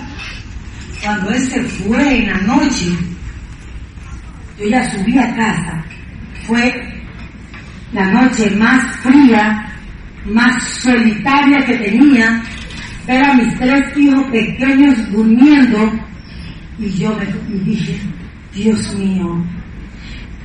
cuando 1.03 1.31
él 1.31 1.41
se 1.41 1.63
fue 1.63 2.19
en 2.19 2.27
la 2.27 2.39
noche, 2.39 2.87
yo 4.59 4.69
ya 4.69 4.91
subí 4.91 5.17
a 5.17 5.35
casa. 5.35 5.85
Fue 6.47 6.73
la 7.93 8.11
noche 8.11 8.51
más 8.57 8.97
fría, 8.97 9.73
más 10.27 10.63
solitaria 10.81 11.65
que 11.65 11.77
tenía. 11.77 12.43
Ver 13.07 13.25
a 13.25 13.35
mis 13.35 13.55
tres 13.57 13.97
hijos 13.97 14.25
pequeños 14.31 15.11
durmiendo. 15.13 15.93
Y 16.79 16.91
yo 16.91 17.17
me 17.17 17.65
dije, 17.65 17.99
Dios 18.55 18.95
mío, 18.97 19.45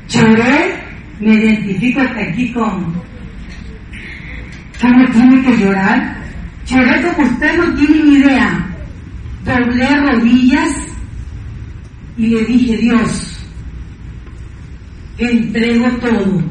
lloré, 0.07 0.83
me 1.19 1.33
identifico 1.33 2.01
aquí 2.01 2.51
con, 2.53 2.93
¿cómo 4.79 5.05
tiene 5.11 5.43
que 5.43 5.57
llorar? 5.57 6.22
Lloré 6.65 7.01
como 7.01 7.27
usted 7.29 7.57
no 7.57 7.73
tiene 7.75 8.03
ni 8.03 8.15
idea. 8.15 8.69
Doblé 9.45 9.95
rodillas 10.01 10.69
y 12.15 12.27
le 12.27 12.45
dije, 12.45 12.77
Dios, 12.77 13.39
te 15.17 15.31
entrego 15.31 15.89
todo. 15.97 16.43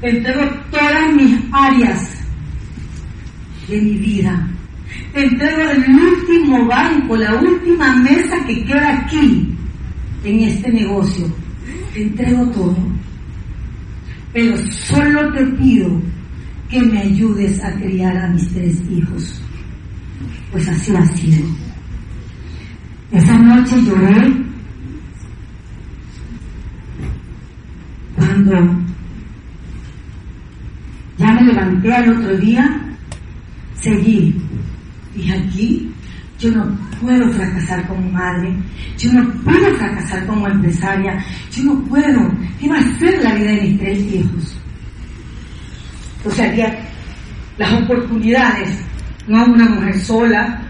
Te 0.00 0.10
entrego 0.10 0.44
todas 0.70 1.14
mis 1.14 1.38
áreas 1.52 2.10
de 3.68 3.80
mi 3.80 3.96
vida. 3.96 4.46
Te 5.14 5.24
entrego 5.24 5.70
el 5.70 5.84
último 5.88 6.66
banco, 6.66 7.16
la 7.16 7.34
última 7.34 7.96
mesa 7.96 8.44
que 8.46 8.64
queda 8.64 8.98
aquí, 8.98 9.48
en 10.24 10.40
este 10.40 10.70
negocio. 10.70 11.26
Te 11.94 12.02
entrego 12.02 12.46
todo. 12.50 12.76
Pero 14.34 14.56
solo 14.70 15.32
te 15.32 15.46
pido 15.56 16.00
que 16.74 16.82
me 16.82 17.02
ayudes 17.02 17.62
a 17.62 17.72
criar 17.74 18.16
a 18.16 18.28
mis 18.30 18.48
tres 18.52 18.82
hijos. 18.90 19.40
Pues 20.50 20.68
así 20.68 20.94
ha 20.96 21.06
sido. 21.06 21.46
Esa 23.12 23.38
noche 23.38 23.76
lloré 23.82 24.34
cuando 28.16 28.54
ya 31.16 31.32
me 31.32 31.42
levanté 31.44 31.94
al 31.94 32.18
otro 32.18 32.36
día, 32.38 32.80
seguí. 33.80 34.34
Dije 35.14 35.32
aquí, 35.32 35.92
yo 36.40 36.50
no 36.50 36.76
puedo 37.00 37.30
fracasar 37.34 37.86
como 37.86 38.10
madre, 38.10 38.52
yo 38.98 39.12
no 39.12 39.32
puedo 39.44 39.76
fracasar 39.76 40.26
como 40.26 40.48
empresaria, 40.48 41.24
yo 41.52 41.62
no 41.62 41.80
puedo. 41.84 42.32
¿Qué 42.58 42.68
va 42.68 42.78
a 42.78 42.98
ser 42.98 43.22
la 43.22 43.32
vida 43.36 43.52
de 43.52 43.60
mis 43.60 43.78
tres 43.78 44.12
hijos? 44.12 44.63
O 46.24 46.30
sea, 46.30 46.48
había 46.48 46.78
las 47.58 47.72
oportunidades, 47.82 48.80
no 49.28 49.44
una 49.44 49.66
mujer 49.66 49.98
sola, 50.00 50.62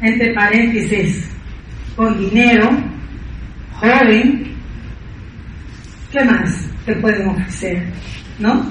entre 0.00 0.32
paréntesis, 0.34 1.28
con 1.94 2.18
dinero, 2.18 2.70
joven, 3.74 4.54
¿qué 6.10 6.24
más 6.24 6.66
te 6.86 6.94
pueden 6.96 7.28
ofrecer? 7.28 7.86
¿No? 8.38 8.66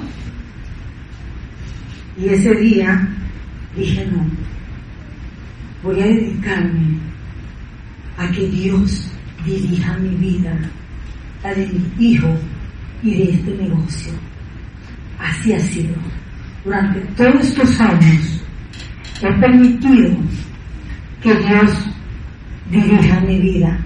Y 2.17 2.27
ese 2.27 2.53
día 2.55 3.07
dije, 3.75 4.05
no, 4.11 4.25
voy 5.83 6.01
a 6.01 6.05
dedicarme 6.05 6.97
a 8.17 8.29
que 8.31 8.47
Dios 8.47 9.11
dirija 9.45 9.97
mi 9.97 10.15
vida, 10.15 10.57
la 11.43 11.53
de 11.53 11.67
mi 11.67 12.05
hijo 12.05 12.35
y 13.01 13.15
de 13.15 13.31
este 13.31 13.51
negocio. 13.55 14.30
Así 15.21 15.53
ha 15.53 15.59
sido. 15.59 15.93
Durante 16.63 16.99
todos 17.15 17.47
estos 17.47 17.79
años 17.79 18.41
he 19.21 19.31
permitido 19.33 20.15
que 21.21 21.33
Dios 21.35 21.71
dirija 22.69 23.19
mi 23.21 23.39
vida 23.39 23.77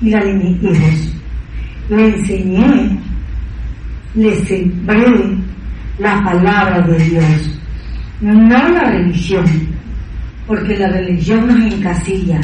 y 0.00 0.10
la 0.10 0.24
de 0.24 0.34
mis 0.34 0.62
hijos. 0.62 1.12
Le 1.88 2.08
enseñé, 2.16 2.98
le 4.14 4.44
sembré 4.44 5.38
la 5.98 6.22
palabra 6.22 6.80
de 6.82 6.98
Dios, 6.98 7.60
no 8.20 8.68
la 8.68 8.90
religión, 8.90 9.44
porque 10.46 10.76
la 10.76 10.88
religión 10.88 11.46
nos 11.46 11.72
encasilla, 11.72 12.40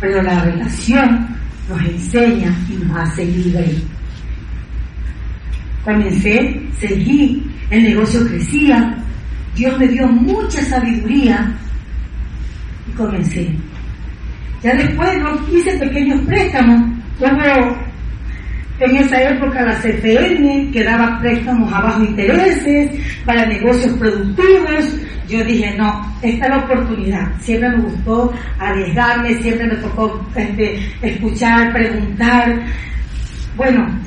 pero 0.00 0.22
la 0.22 0.40
relación 0.42 1.28
nos 1.68 1.80
enseña 1.82 2.54
y 2.70 2.84
nos 2.84 2.96
hace 2.96 3.24
libre. 3.26 3.66
Comencé, 5.88 6.60
seguí, 6.78 7.42
el 7.70 7.82
negocio 7.82 8.20
crecía, 8.26 8.94
Dios 9.54 9.78
me 9.78 9.88
dio 9.88 10.06
mucha 10.06 10.60
sabiduría 10.60 11.50
y 12.86 12.92
comencé. 12.92 13.48
Ya 14.62 14.74
después 14.74 15.18
no 15.18 15.40
hice 15.50 15.78
pequeños 15.78 16.20
préstamos, 16.26 16.90
hubo 17.18 17.78
en 18.80 18.96
esa 18.96 19.30
época 19.30 19.62
la 19.62 19.80
CFN 19.80 20.70
que 20.72 20.84
daba 20.84 21.18
préstamos 21.20 21.72
a 21.72 21.80
bajos 21.80 22.06
intereses 22.06 22.90
para 23.24 23.46
negocios 23.46 23.96
productivos. 23.96 24.94
Yo 25.26 25.42
dije, 25.42 25.74
no, 25.78 26.14
esta 26.20 26.44
es 26.44 26.50
la 26.50 26.58
oportunidad. 26.58 27.32
Siempre 27.40 27.70
me 27.70 27.84
gustó 27.84 28.30
arriesgarme, 28.58 29.40
siempre 29.40 29.68
me 29.68 29.76
tocó 29.76 30.22
este, 30.34 30.80
escuchar, 31.00 31.72
preguntar. 31.72 32.60
Bueno, 33.56 33.97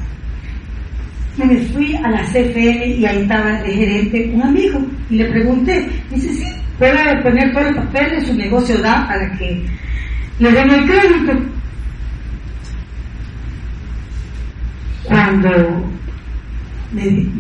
me 1.46 1.58
fui 1.68 1.96
a 1.96 2.10
la 2.10 2.22
CFN 2.24 2.86
y 2.86 3.06
ahí 3.06 3.22
estaba 3.22 3.62
de 3.62 3.74
gerente 3.74 4.32
un 4.34 4.42
amigo 4.42 4.80
y 5.10 5.18
le 5.18 5.26
pregunté, 5.26 5.88
dice, 6.10 6.30
sí, 6.30 6.46
puede 6.78 7.22
poner 7.22 7.54
todos 7.54 7.76
los 7.76 7.86
papeles, 7.86 8.28
su 8.28 8.34
negocio 8.34 8.78
da 8.80 9.08
para 9.08 9.32
que 9.38 9.64
le 10.40 10.52
den 10.52 10.72
el 10.72 10.86
crédito. 10.86 11.34
Cuando 15.04 15.92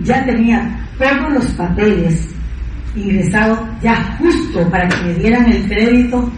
ya 0.03 0.25
tenía 0.25 0.79
todos 0.97 1.33
los 1.33 1.45
papeles 1.53 2.27
ingresados 2.95 3.59
ya 3.81 4.17
justo 4.17 4.69
para 4.69 4.87
que 4.87 5.05
me 5.05 5.13
dieran 5.15 5.51
el 5.51 5.67
crédito, 5.67 6.31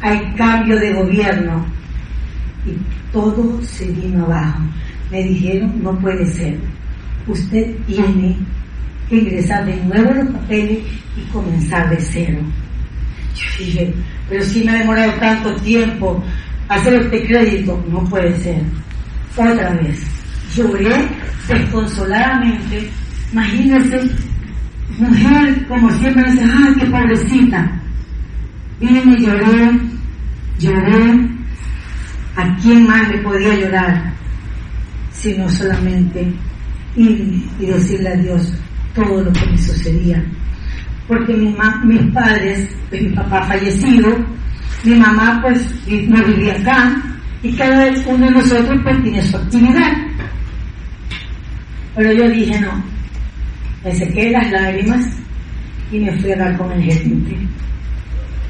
hay 0.00 0.18
cambio 0.36 0.78
de 0.78 0.92
gobierno 0.92 1.66
y 2.64 2.72
todo 3.12 3.60
se 3.62 3.86
vino 3.86 4.24
abajo. 4.24 4.60
Me 5.10 5.22
dijeron, 5.22 5.82
no 5.82 5.98
puede 5.98 6.26
ser, 6.26 6.58
usted 7.26 7.74
tiene 7.86 8.36
que 9.08 9.16
ingresar 9.16 9.64
de 9.64 9.76
nuevo 9.84 10.12
los 10.12 10.28
papeles 10.28 10.78
y 11.16 11.20
comenzar 11.32 11.88
de 11.90 12.00
cero. 12.00 12.38
Yo 13.34 13.64
dije, 13.64 13.94
pero 14.28 14.44
si 14.44 14.64
me 14.64 14.72
ha 14.72 14.78
demorado 14.80 15.12
tanto 15.14 15.54
tiempo 15.56 16.22
hacer 16.68 16.94
este 16.94 17.26
crédito, 17.26 17.82
no 17.90 18.04
puede 18.04 18.36
ser. 18.36 18.62
Otra 19.36 19.70
vez, 19.74 20.00
lloré 20.54 21.08
desconsoladamente, 21.46 22.90
imagínense, 23.32 24.00
mujer, 24.98 25.66
como 25.68 25.90
siempre, 25.92 26.30
dice, 26.30 26.44
ay, 26.44 26.74
qué 26.78 26.86
pobrecita. 26.86 27.80
Vine 28.80 29.20
lloré, 29.20 29.80
lloré. 30.58 31.28
¿A 32.36 32.56
quién 32.62 32.86
más 32.86 33.08
le 33.08 33.18
podía 33.18 33.54
llorar? 33.54 34.12
Sino 35.18 35.48
solamente 35.48 36.32
ir 36.96 37.44
y 37.58 37.66
decirle 37.66 38.08
a 38.08 38.16
Dios 38.16 38.52
todo 38.94 39.22
lo 39.22 39.32
que 39.32 39.46
me 39.46 39.58
sucedía. 39.58 40.24
Porque 41.06 41.32
mi 41.34 41.56
mis 41.84 42.12
padres, 42.12 42.68
pues, 42.90 43.02
mi 43.02 43.10
papá 43.10 43.42
fallecido, 43.44 44.16
mi 44.84 44.94
mamá 44.94 45.40
pues 45.42 45.66
no 46.08 46.24
vivía 46.24 46.54
acá, 46.54 47.02
y 47.42 47.52
cada 47.52 47.90
uno 48.06 48.26
de 48.26 48.32
nosotros 48.32 48.80
pues 48.82 49.02
tiene 49.02 49.22
su 49.22 49.36
actividad. 49.36 49.92
Pero 51.94 52.12
yo 52.12 52.28
dije, 52.30 52.60
no, 52.60 52.84
me 53.84 53.94
sequé 53.94 54.30
las 54.30 54.50
lágrimas 54.50 55.04
y 55.90 56.00
me 56.00 56.20
fui 56.20 56.30
a 56.30 56.34
hablar 56.34 56.56
con 56.58 56.72
el 56.72 56.82
gerente. 56.82 57.36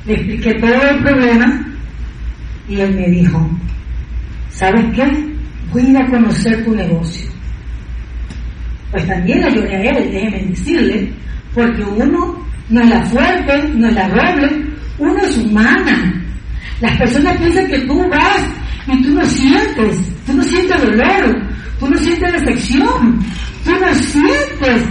Le 0.06 0.14
expliqué 0.14 0.54
todo 0.54 0.82
el 0.90 1.02
problema 1.02 1.66
y 2.68 2.80
él 2.80 2.94
me 2.94 3.08
dijo, 3.08 3.50
¿sabes 4.50 4.84
qué? 4.94 5.37
Voy 5.72 5.96
a 5.96 6.06
conocer 6.06 6.64
tu 6.64 6.74
negocio. 6.74 7.28
Pues 8.90 9.06
también 9.06 9.42
lloré 9.54 9.76
a 9.76 9.82
él, 9.90 10.10
déjeme 10.10 10.44
decirle, 10.44 11.12
porque 11.54 11.82
uno 11.82 12.46
no 12.70 12.80
es 12.80 12.88
la 12.88 13.04
fuerte, 13.06 13.68
no 13.74 13.88
es 13.88 13.94
la 13.94 14.08
doble, 14.08 14.66
uno 14.98 15.16
es 15.18 15.36
humana. 15.38 16.24
Las 16.80 16.96
personas 16.96 17.36
piensan 17.38 17.66
que 17.66 17.78
tú 17.80 18.08
vas 18.08 18.44
y 18.86 19.02
tú 19.02 19.10
no 19.10 19.24
sientes, 19.24 20.24
tú 20.24 20.32
no 20.34 20.42
sientes 20.42 20.80
dolor, 20.82 21.42
tú 21.78 21.90
no 21.90 21.96
sientes 21.98 22.32
decepción, 22.32 23.18
tú 23.64 23.72
no 23.72 23.94
sientes 23.94 24.88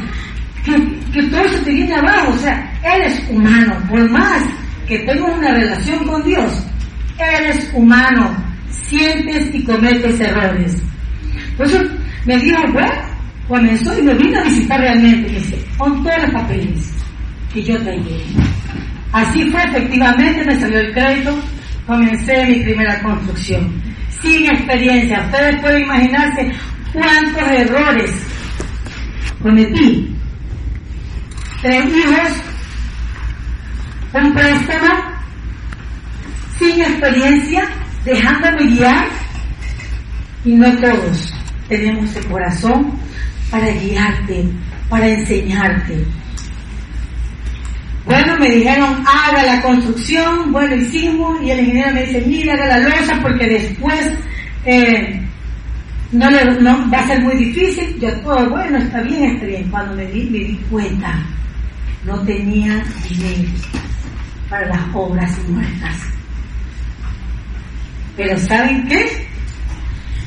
que, 0.63 1.23
todo 1.23 1.47
se 1.49 1.57
te 1.59 1.71
viene 1.71 1.95
abajo, 1.95 2.31
o 2.31 2.37
sea, 2.37 2.73
eres 2.83 3.23
humano, 3.29 3.75
por 3.89 4.09
más 4.11 4.43
que 4.87 4.99
tengas 4.99 5.37
una 5.37 5.53
relación 5.53 6.05
con 6.05 6.23
Dios, 6.23 6.63
eres 7.17 7.71
humano, 7.73 8.35
sientes 8.69 9.53
y 9.53 9.63
cometes 9.63 10.19
errores. 10.19 10.81
Eso 11.59 11.79
me 12.25 12.37
dijo, 12.37 12.61
bueno, 12.73 12.93
comenzó 13.47 13.97
y 13.97 14.03
me 14.03 14.13
vino 14.13 14.39
a 14.39 14.43
visitar 14.43 14.79
realmente, 14.79 15.31
me 15.31 15.39
dice, 15.39 15.65
con 15.77 16.03
todos 16.03 16.21
los 16.23 16.31
papeles 16.31 16.93
que 17.53 17.63
yo 17.63 17.77
traía. 17.79 18.17
Así 19.13 19.49
fue, 19.49 19.63
efectivamente, 19.63 20.45
me 20.45 20.59
salió 20.59 20.79
el 20.79 20.93
crédito, 20.93 21.39
comencé 21.85 22.45
mi 22.45 22.63
primera 22.63 23.01
construcción. 23.01 23.81
Sin 24.21 24.45
experiencia, 24.45 25.23
ustedes 25.25 25.61
pueden 25.61 25.83
imaginarse 25.83 26.51
cuántos 26.93 27.51
errores 27.51 28.11
cometí 29.41 30.17
tres 31.61 31.85
hijos, 31.85 32.43
un 34.13 34.33
préstamo, 34.33 34.93
sin 36.57 36.81
experiencia, 36.81 37.63
dejándome 38.07 38.63
guiar, 38.71 39.07
y 40.45 40.53
no 40.53 40.71
todos 40.77 41.33
tenemos 41.67 42.15
el 42.15 42.25
corazón 42.27 42.91
para 43.51 43.67
guiarte, 43.67 44.45
para 44.89 45.07
enseñarte. 45.07 46.05
Bueno, 48.05 48.37
me 48.37 48.49
dijeron, 48.49 49.03
haga 49.05 49.43
la 49.43 49.61
construcción, 49.61 50.51
bueno, 50.51 50.75
hicimos, 50.75 51.41
y 51.43 51.51
el 51.51 51.59
ingeniero 51.59 51.93
me 51.93 52.05
dice, 52.05 52.23
mira, 52.25 52.53
haga 52.53 52.67
la 52.67 52.89
losa, 52.89 53.19
porque 53.21 53.45
después 53.47 54.09
eh, 54.63 55.21
no, 56.13 56.29
no 56.29 56.89
va 56.89 56.99
a 56.99 57.07
ser 57.07 57.21
muy 57.21 57.35
difícil. 57.35 57.99
Yo 57.99 58.09
todo, 58.21 58.49
bueno, 58.49 58.77
está 58.77 59.01
bien, 59.01 59.35
está 59.35 59.45
bien. 59.45 59.69
Cuando 59.69 59.95
me 59.95 60.05
di, 60.05 60.29
me 60.29 60.39
di 60.39 60.55
cuenta 60.69 61.19
no 62.07 62.17
tenía 62.21 62.81
dinero 63.09 63.49
para 64.49 64.67
las 64.69 64.95
obras 64.95 65.37
muertas. 65.49 66.16
Pero 68.17 68.37
¿saben 68.39 68.87
qué? 68.87 69.27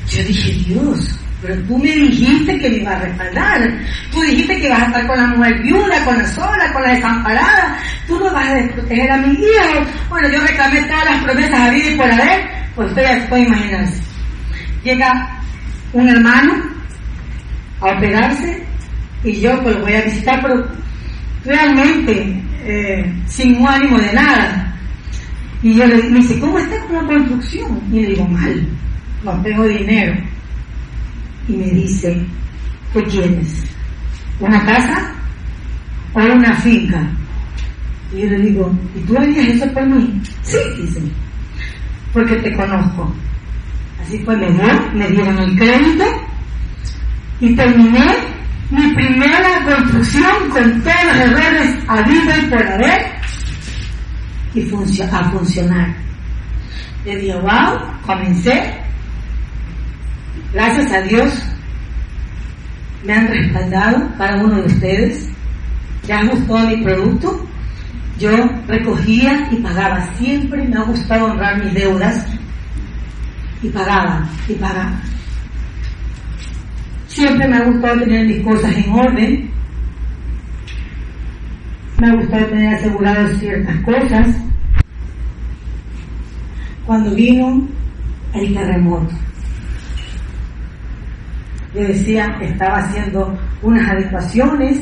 Yo 0.09 0.23
dije, 0.23 0.51
Dios, 0.65 1.19
pero 1.41 1.55
tú 1.63 1.77
me 1.77 1.89
dijiste 1.89 2.57
que 2.59 2.69
me 2.69 2.77
iba 2.77 2.91
a 2.91 2.99
respaldar. 2.99 3.69
Tú 4.11 4.21
dijiste 4.21 4.57
que 4.57 4.67
ibas 4.67 4.83
a 4.83 4.85
estar 4.85 5.07
con 5.07 5.17
la 5.17 5.27
mujer 5.27 5.61
viuda, 5.61 6.05
con 6.05 6.17
la 6.17 6.27
sola, 6.27 6.71
con 6.71 6.83
la 6.83 6.93
desamparada. 6.93 7.79
Tú 8.07 8.19
no 8.19 8.31
vas 8.31 8.47
a 8.47 8.55
desproteger 8.55 9.11
a 9.11 9.17
mi 9.17 9.33
hijo. 9.33 9.87
Bueno, 10.09 10.29
yo 10.29 10.39
reclamé 10.39 10.81
todas 10.83 11.05
las 11.05 11.23
promesas 11.23 11.59
a 11.59 11.69
vida 11.71 11.89
y 11.89 11.95
por 11.97 12.11
haber. 12.11 12.49
Pues 12.75 12.89
ustedes 12.89 13.27
pueden 13.27 13.47
imaginarse. 13.47 14.01
Llega 14.83 15.41
un 15.93 16.07
hermano 16.07 16.53
a 17.81 17.87
operarse 17.87 18.63
y 19.23 19.41
yo 19.41 19.61
pues 19.61 19.75
lo 19.75 19.81
voy 19.81 19.93
a 19.93 20.01
visitar, 20.01 20.41
pero 20.41 20.67
realmente 21.43 22.41
eh, 22.63 23.13
sin 23.25 23.65
ánimo 23.65 23.97
de 23.97 24.13
nada. 24.13 24.60
Y 25.63 25.75
yo 25.75 25.85
le 25.85 26.09
me 26.09 26.39
¿cómo 26.39 26.57
está 26.57 26.79
con 26.85 26.95
la 26.95 27.03
construcción? 27.03 27.79
Y 27.91 28.01
le 28.01 28.07
digo, 28.07 28.27
mal, 28.27 28.67
no 29.23 29.41
tengo 29.43 29.63
dinero. 29.67 30.13
Y 31.47 31.53
me 31.53 31.65
dice, 31.67 32.25
¿qué 32.93 33.03
quieres? 33.03 33.63
¿Una 34.39 34.65
casa 34.65 35.13
o 36.13 36.19
una 36.19 36.55
finca? 36.57 37.07
Y 38.13 38.21
yo 38.21 38.29
le 38.29 38.39
digo, 38.39 38.75
¿y 38.95 38.99
tú 39.01 39.17
harías 39.17 39.47
eso 39.47 39.71
por 39.71 39.85
mí? 39.85 40.21
Sí, 40.41 40.57
dice, 40.79 41.01
porque 42.11 42.35
te 42.37 42.55
conozco. 42.55 43.13
Así 44.01 44.17
fue, 44.25 44.35
me, 44.37 44.49
dio, 44.51 44.63
me 44.95 45.07
dieron 45.09 45.37
el 45.37 45.57
crédito 45.57 46.05
y 47.39 47.55
terminé 47.55 48.15
mi 48.71 48.93
primera 48.93 49.63
construcción 49.63 50.49
con 50.49 50.81
todos 50.81 51.03
los 51.05 51.15
errores 51.17 51.75
habidos 51.87 52.37
y 52.37 52.47
por 52.47 52.67
haber 52.67 53.20
y 54.53 54.61
a 55.11 55.31
funcionar. 55.31 55.95
Le 57.05 57.15
dije, 57.15 57.35
wow, 57.35 57.79
comencé. 58.05 58.77
Gracias 60.53 60.91
a 60.91 61.01
Dios 61.01 61.51
me 63.03 63.13
han 63.13 63.27
respaldado 63.27 64.09
cada 64.17 64.43
uno 64.43 64.61
de 64.61 64.67
ustedes. 64.67 65.29
Ya 66.07 66.23
gustó 66.23 66.59
mi 66.59 66.83
producto. 66.83 67.47
Yo 68.19 68.31
recogía 68.67 69.47
y 69.51 69.55
pagaba. 69.57 70.07
Siempre 70.17 70.67
me 70.67 70.77
ha 70.77 70.83
gustado 70.83 71.25
honrar 71.25 71.63
mis 71.63 71.73
deudas. 71.73 72.25
Y 73.63 73.69
pagaba, 73.69 74.27
y 74.47 74.53
pagaba. 74.53 74.99
Siempre 77.07 77.47
me 77.47 77.57
ha 77.57 77.65
gustado 77.65 77.99
tener 77.99 78.27
mis 78.27 78.43
cosas 78.43 78.75
en 78.75 78.91
orden. 78.91 79.50
Me 82.01 82.07
ha 82.07 82.15
gustado 82.15 82.47
tener 82.47 82.73
aseguradas 82.73 83.37
ciertas 83.37 83.75
cosas. 83.81 84.35
Cuando 86.83 87.13
vino 87.13 87.67
el 88.33 88.55
terremoto, 88.55 89.13
yo 91.75 91.81
decía 91.81 92.35
que 92.39 92.45
estaba 92.45 92.79
haciendo 92.79 93.37
unas 93.61 93.87
adecuaciones 93.87 94.81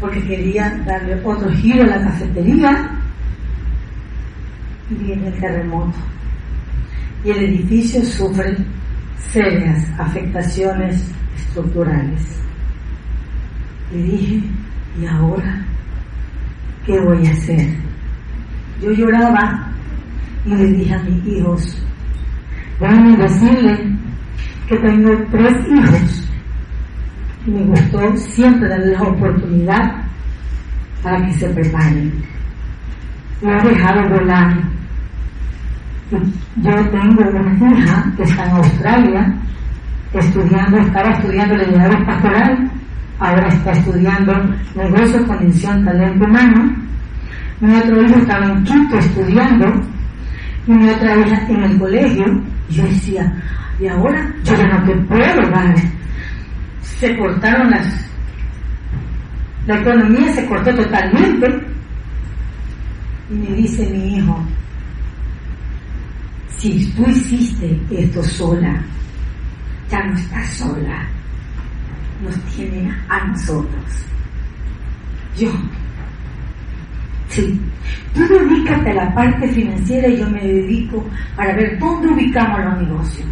porque 0.00 0.24
quería 0.24 0.70
darle 0.86 1.20
otro 1.22 1.50
giro 1.50 1.82
a 1.82 1.98
la 1.98 2.00
cafetería 2.00 2.98
y 4.88 4.94
viene 4.94 5.28
el 5.28 5.38
terremoto. 5.38 5.98
Y 7.26 7.30
el 7.30 7.44
edificio 7.44 8.02
sufre 8.02 8.56
serias 9.18 9.86
afectaciones 9.98 11.12
estructurales. 11.36 12.22
Le 13.92 14.02
dije, 14.02 14.40
¿y 14.98 15.04
ahora 15.04 15.73
qué 16.86 17.00
voy 17.00 17.26
a 17.26 17.30
hacer? 17.30 17.68
Yo 18.80 18.90
lloraba 18.92 19.72
y 20.44 20.54
le 20.54 20.66
dije 20.72 20.94
a 20.94 21.02
mis 21.02 21.26
hijos, 21.26 21.86
déjame 22.80 23.16
decirle 23.16 23.96
que 24.68 24.76
tengo 24.76 25.10
tres 25.30 25.54
hijos 25.70 26.28
y 27.46 27.50
me 27.50 27.64
gustó 27.64 28.16
siempre 28.16 28.68
darles 28.68 28.98
la 28.98 29.02
oportunidad 29.08 30.04
para 31.02 31.24
que 31.24 31.32
se 31.34 31.48
preparen. 31.50 32.12
Lo 33.42 33.50
he 33.50 33.68
dejado 33.68 34.08
volar. 34.08 34.56
Yo 36.10 36.70
tengo 36.90 37.22
una 37.30 37.78
hija 37.78 38.12
que 38.16 38.22
está 38.22 38.44
en 38.44 38.50
Australia 38.52 39.34
estudiando, 40.12 40.78
estaba 40.78 41.10
estudiando 41.10 41.56
liderazgo 41.56 42.06
pastoral, 42.06 42.70
ahora 43.18 43.48
está 43.48 43.72
estudiando 43.72 44.32
negocios, 44.74 45.24
conexión, 45.26 45.84
talento 45.84 46.24
humano. 46.24 46.76
Mi 47.60 47.74
otro 47.76 48.02
hijo 48.02 48.18
estaba 48.18 48.46
en 48.46 48.64
quinto 48.64 48.98
estudiando 48.98 49.66
y 50.66 50.72
mi 50.72 50.88
otra 50.88 51.16
hija 51.16 51.46
en 51.48 51.62
el 51.62 51.78
colegio. 51.78 52.24
Yo 52.70 52.82
decía, 52.84 53.32
y 53.80 53.86
ahora 53.86 54.34
yo 54.44 54.56
ya 54.56 54.66
no 54.66 54.84
te 54.86 54.94
puedo 55.06 55.50
dar. 55.50 55.74
Se 56.80 57.16
cortaron 57.16 57.70
las... 57.70 58.10
La 59.66 59.80
economía 59.80 60.32
se 60.32 60.46
cortó 60.46 60.74
totalmente. 60.74 61.46
Y 63.30 63.34
me 63.34 63.56
dice 63.56 63.88
mi 63.90 64.18
hijo, 64.18 64.44
si 66.64 66.92
tú 66.92 67.04
hiciste 67.08 67.78
esto 67.90 68.22
sola, 68.22 68.82
ya 69.90 70.02
no 70.04 70.14
está 70.14 70.44
sola, 70.44 71.06
nos 72.24 72.40
tiene 72.54 72.90
a 73.08 73.26
nosotros. 73.26 73.84
Yo. 75.36 75.50
Sí. 77.28 77.60
Tú 78.14 78.20
dedícate 78.26 78.90
a 78.90 78.94
la 78.94 79.14
parte 79.14 79.48
financiera 79.48 80.08
y 80.08 80.18
yo 80.18 80.28
me 80.30 80.40
dedico 80.40 81.04
para 81.36 81.54
ver 81.54 81.78
dónde 81.78 82.08
ubicamos 82.08 82.64
los 82.64 82.82
negocios. 82.82 83.28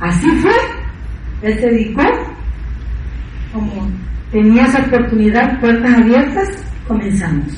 Así 0.00 0.30
fue. 0.36 0.52
Él 1.42 1.58
se 1.58 1.66
dedicó, 1.66 2.02
como 3.52 3.90
tenía 4.30 4.64
esa 4.64 4.82
oportunidad, 4.82 5.60
puertas 5.60 5.94
abiertas, 5.94 6.48
comenzamos. 6.86 7.52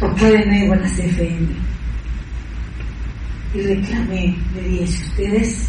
Toqué 0.00 0.26
de 0.26 0.46
nuevo 0.46 0.74
la 0.74 0.88
CFM 0.88 1.67
y 3.54 3.60
reclamé, 3.60 4.36
le 4.54 4.62
dije, 4.68 4.86
si 4.86 5.04
ustedes 5.04 5.68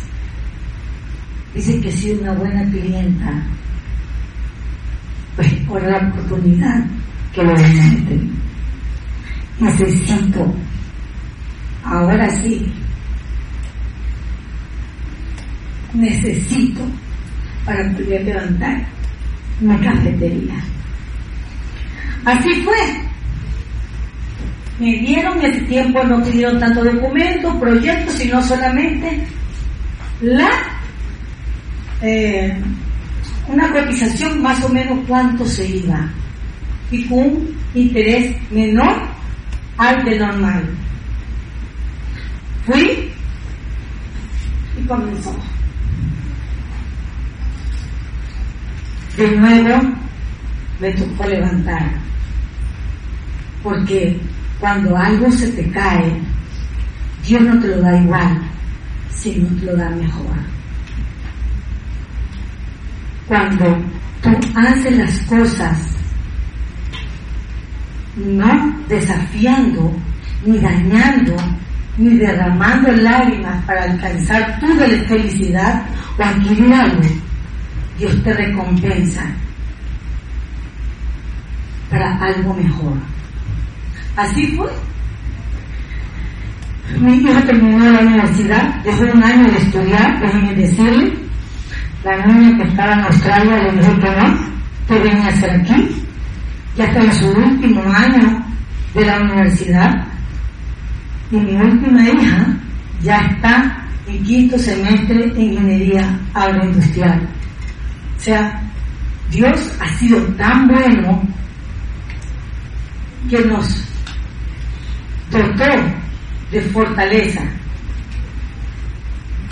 dicen 1.56 1.82
que 1.82 1.90
he 1.90 1.92
sido 1.92 2.22
una 2.22 2.34
buena 2.34 2.70
clienta, 2.70 3.44
pues 5.36 5.54
por 5.68 5.82
la 5.84 5.98
oportunidad 5.98 6.86
que 7.34 7.44
lo 7.44 7.54
necesiten. 7.54 8.32
Necesito, 9.60 10.54
ahora 11.84 12.30
sí, 12.42 12.72
necesito 15.94 16.82
para 17.66 17.92
poder 17.92 18.24
levantar 18.24 18.86
una 19.62 19.80
cafetería. 19.80 20.56
Así 22.26 22.50
fue. 22.64 23.09
Me 24.80 24.98
dieron 25.00 25.42
ese 25.42 25.62
tiempo, 25.62 26.04
no 26.04 26.24
pidieron 26.24 26.60
tanto 26.60 26.84
documento, 26.84 27.60
proyectos, 27.60 28.16
sino 28.16 28.42
solamente 28.42 29.28
la 30.22 30.50
eh, 32.02 32.58
una 33.50 33.72
cotización 33.72 34.42
más 34.42 34.64
o 34.64 34.70
menos 34.70 35.00
cuánto 35.08 35.46
se 35.46 35.68
iba 35.68 36.08
y 36.92 37.04
con 37.06 37.20
un 37.20 37.58
interés 37.74 38.36
menor 38.52 39.08
al 39.78 40.04
de 40.06 40.20
normal. 40.20 40.70
Fui 42.66 43.12
y 44.78 44.88
comenzó. 44.88 45.36
De 49.18 49.36
nuevo 49.36 49.82
me 50.80 50.92
tocó 50.92 51.26
levantar, 51.28 51.92
porque 53.62 54.18
cuando 54.60 54.96
algo 54.98 55.32
se 55.32 55.48
te 55.50 55.70
cae, 55.72 56.20
Dios 57.26 57.42
no 57.42 57.60
te 57.60 57.68
lo 57.68 57.82
da 57.82 57.98
igual, 57.98 58.42
sino 59.10 59.48
te 59.60 59.66
lo 59.66 59.76
da 59.76 59.90
mejor. 59.90 60.36
Cuando 63.28 63.78
tú 64.22 64.30
haces 64.56 64.98
las 64.98 65.20
cosas 65.24 65.96
no 68.16 68.76
desafiando, 68.88 69.96
ni 70.46 70.58
dañando, 70.58 71.36
ni 71.98 72.18
derramando 72.18 72.92
lágrimas 72.92 73.64
para 73.66 73.84
alcanzar 73.84 74.60
tu 74.60 74.68
felicidad 75.08 75.84
o 76.18 76.24
adquirir 76.24 76.74
algo, 76.74 77.08
Dios 77.98 78.24
te 78.24 78.34
recompensa 78.34 79.24
para 81.90 82.18
algo 82.18 82.54
mejor. 82.54 83.19
Así 84.16 84.56
fue. 84.56 84.70
Mi 87.00 87.14
hijo 87.18 87.42
terminó 87.44 87.92
la 87.92 88.00
universidad, 88.00 88.84
después 88.84 89.12
de 89.12 89.18
un 89.18 89.24
año 89.24 89.52
de 89.52 89.58
estudiar, 89.58 90.20
déjenme 90.20 90.56
decirle, 90.56 91.14
la 92.04 92.26
niña 92.26 92.58
que 92.58 92.70
estaba 92.70 92.94
en 92.94 93.00
Australia 93.02 93.58
le 93.58 93.72
dijo 93.74 94.00
que 94.00 94.10
no, 94.10 94.38
que 94.88 95.00
venía 95.00 95.26
a 95.26 95.30
hacer 95.30 95.52
aquí, 95.52 95.90
ya 96.76 96.86
está 96.86 97.00
en 97.00 97.14
su 97.14 97.28
último 97.28 97.84
año 97.84 98.44
de 98.96 99.06
la 99.06 99.20
universidad, 99.22 100.08
y 101.32 101.38
mi 101.38 101.56
última 101.56 102.10
hija 102.10 102.48
ya 103.02 103.18
está 103.18 103.86
en 104.08 104.24
quinto 104.24 104.58
semestre 104.58 105.26
en 105.26 105.42
ingeniería 105.42 106.20
agroindustrial. 106.34 107.22
O 108.18 108.20
sea, 108.20 108.62
Dios 109.30 109.78
ha 109.80 109.88
sido 109.94 110.20
tan 110.34 110.68
bueno 110.68 111.22
que 113.30 113.40
nos 113.46 113.89
dotó 115.32 115.66
de 116.52 116.62
fortaleza, 116.62 117.42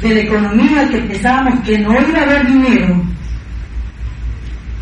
de 0.01 0.09
la 0.15 0.21
economía 0.21 0.87
que 0.89 0.97
pensábamos 0.99 1.59
que 1.65 1.77
no 1.79 1.93
iba 1.93 2.19
a 2.19 2.23
haber 2.23 2.47
dinero, 2.47 3.03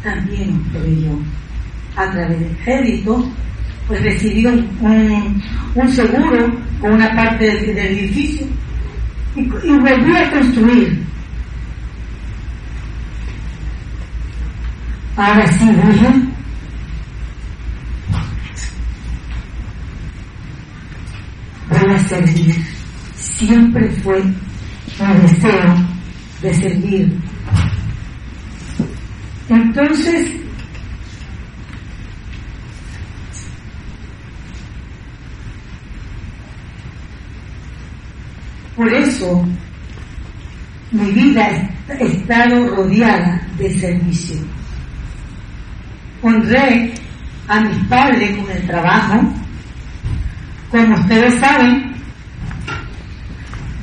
también 0.04 0.60
proveyó 0.72 1.18
a 1.96 2.10
través 2.12 2.40
del 2.40 2.58
crédito, 2.64 3.32
pues 3.88 4.02
recibió 4.04 4.52
un, 4.52 5.90
seguro 5.90 6.52
con 6.82 6.94
una 6.94 7.14
parte 7.16 7.46
del, 7.46 7.78
edificio 7.78 8.46
y, 9.36 9.42
y 9.42 9.78
volvió 9.78 10.18
a 10.18 10.32
construir. 10.32 11.06
Ahora 15.18 15.48
sí, 15.48 15.66
voy 21.70 21.94
a 21.94 21.95
servir. 22.08 22.56
Siempre 23.16 23.90
fue 24.04 24.22
mi 24.24 25.22
deseo 25.22 25.76
de 26.42 26.54
servir. 26.54 27.20
Entonces, 29.50 30.32
por 38.76 38.92
eso 38.92 39.46
mi 40.92 41.12
vida 41.12 41.70
ha 41.90 41.94
estado 41.94 42.76
rodeada 42.76 43.42
de 43.58 43.70
servicio. 43.70 44.38
Honré 46.22 46.94
a 47.48 47.60
mis 47.60 47.88
padres 47.88 48.36
con 48.38 48.52
el 48.52 48.66
trabajo, 48.66 49.34
como 50.72 50.96
ustedes 50.96 51.36
saben, 51.36 51.95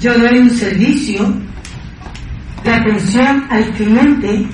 yo 0.02 0.18
doy 0.18 0.38
un 0.38 0.50
servicio 0.50 1.32
de 2.64 2.70
atención 2.70 3.46
al 3.48 3.70
cliente, 3.70 4.46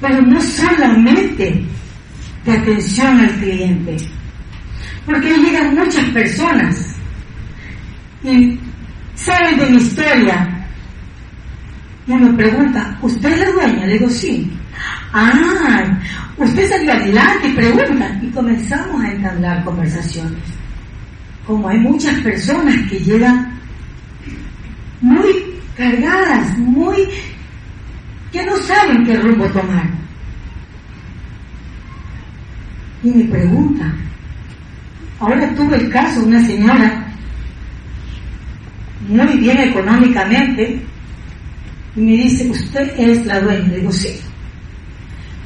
pero 0.00 0.20
no 0.22 0.40
solamente 0.42 1.64
de 2.44 2.52
atención 2.52 3.18
al 3.18 3.30
cliente, 3.36 3.96
porque 5.06 5.38
llegan 5.38 5.74
muchas 5.74 6.04
personas 6.10 6.94
y 8.22 8.60
saben 9.14 9.58
de 9.58 9.66
mi 9.70 9.76
historia 9.78 10.66
y 12.06 12.12
me 12.12 12.32
pregunta, 12.34 12.98
¿usted 13.00 13.32
es 13.32 13.40
la 13.40 13.50
dueña? 13.52 13.86
Le 13.86 13.92
digo, 13.94 14.10
sí. 14.10 14.50
Ah, 15.12 15.98
usted 16.36 16.68
salió 16.68 16.92
adelante 16.92 17.48
pregunta. 17.54 18.18
Y 18.22 18.28
comenzamos 18.28 19.02
a 19.02 19.10
entablar 19.12 19.64
conversaciones 19.64 20.58
como 21.48 21.66
hay 21.66 21.78
muchas 21.78 22.20
personas 22.20 22.76
que 22.90 22.98
llegan 22.98 23.47
cargadas, 25.78 26.58
muy 26.58 27.08
que 28.32 28.44
no 28.44 28.56
saben 28.58 29.06
qué 29.06 29.16
rumbo 29.16 29.46
tomar. 29.46 29.88
Y 33.02 33.10
me 33.10 33.24
pregunta, 33.24 33.94
ahora 35.20 35.54
tuve 35.54 35.76
el 35.76 35.88
caso 35.88 36.20
de 36.20 36.26
una 36.26 36.46
señora 36.46 37.06
muy 39.08 39.38
bien 39.38 39.58
económicamente 39.58 40.82
y 41.96 42.00
me 42.00 42.12
dice, 42.12 42.50
usted 42.50 42.92
es 42.98 43.24
la 43.24 43.40
dueña. 43.40 43.74
Digo, 43.74 43.92
sí. 43.92 44.20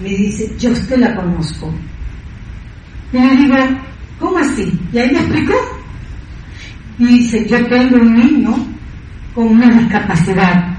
Me 0.01 0.09
dice, 0.09 0.51
yo 0.59 0.71
usted 0.71 0.97
la 0.97 1.15
conozco. 1.15 1.73
Y 3.13 3.19
le 3.19 3.37
digo, 3.37 3.57
¿cómo 4.19 4.39
así? 4.39 4.73
Y 4.93 4.99
ahí 4.99 5.13
me 5.13 5.21
explicó 5.21 5.55
y 6.99 7.05
dice, 7.07 7.47
yo 7.47 7.65
tengo 7.67 7.97
un 7.97 8.15
niño 8.15 8.73
con 9.35 9.49
una 9.49 9.69
discapacidad 9.69 10.77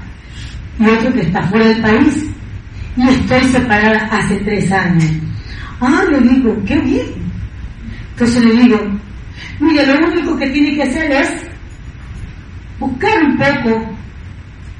y 0.78 0.86
otro 0.86 1.12
que 1.12 1.20
está 1.20 1.42
fuera 1.48 1.66
del 1.66 1.82
país 1.82 2.26
y 2.96 3.08
estoy 3.08 3.44
separada 3.44 3.98
hace 4.10 4.36
tres 4.36 4.70
años. 4.70 5.04
Ah, 5.80 6.04
le 6.10 6.20
digo, 6.20 6.56
qué 6.66 6.78
bien. 6.80 7.06
Entonces 8.12 8.44
le 8.44 8.62
digo, 8.62 8.78
mire, 9.60 9.86
lo 9.86 10.06
único 10.06 10.36
que 10.36 10.50
tiene 10.50 10.76
que 10.76 10.82
hacer 10.84 11.10
es 11.10 11.34
buscar 12.78 13.24
un 13.24 13.36
poco 13.36 13.94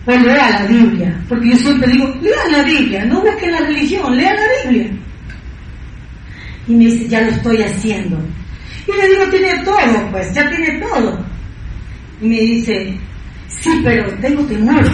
o 0.06 0.10
leer 0.10 0.36
la 0.36 0.66
Biblia, 0.66 1.24
porque 1.28 1.50
yo 1.50 1.56
siempre 1.56 1.90
digo, 1.90 2.06
lea 2.20 2.58
la 2.58 2.62
Biblia, 2.62 3.04
no 3.06 3.22
busque 3.22 3.50
la 3.50 3.60
religión, 3.60 4.16
lea 4.16 4.34
la 4.34 4.70
Biblia. 4.70 4.90
Y 6.68 6.74
me 6.74 6.84
dice, 6.84 7.08
ya 7.08 7.20
lo 7.22 7.30
estoy 7.30 7.62
haciendo. 7.62 8.18
Y 8.86 9.00
le 9.00 9.08
digo, 9.08 9.30
tiene 9.30 9.64
todo, 9.64 10.10
pues, 10.10 10.32
ya 10.34 10.48
tiene 10.48 10.78
todo. 10.78 11.24
Y 12.20 12.28
me 12.28 12.36
dice, 12.36 12.98
sí, 13.48 13.80
pero 13.82 14.12
tengo 14.18 14.42
temor. 14.44 14.84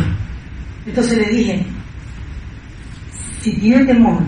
Entonces 0.86 1.18
le 1.18 1.36
dije, 1.36 1.66
si 3.40 3.56
tiene 3.56 3.84
temor, 3.84 4.22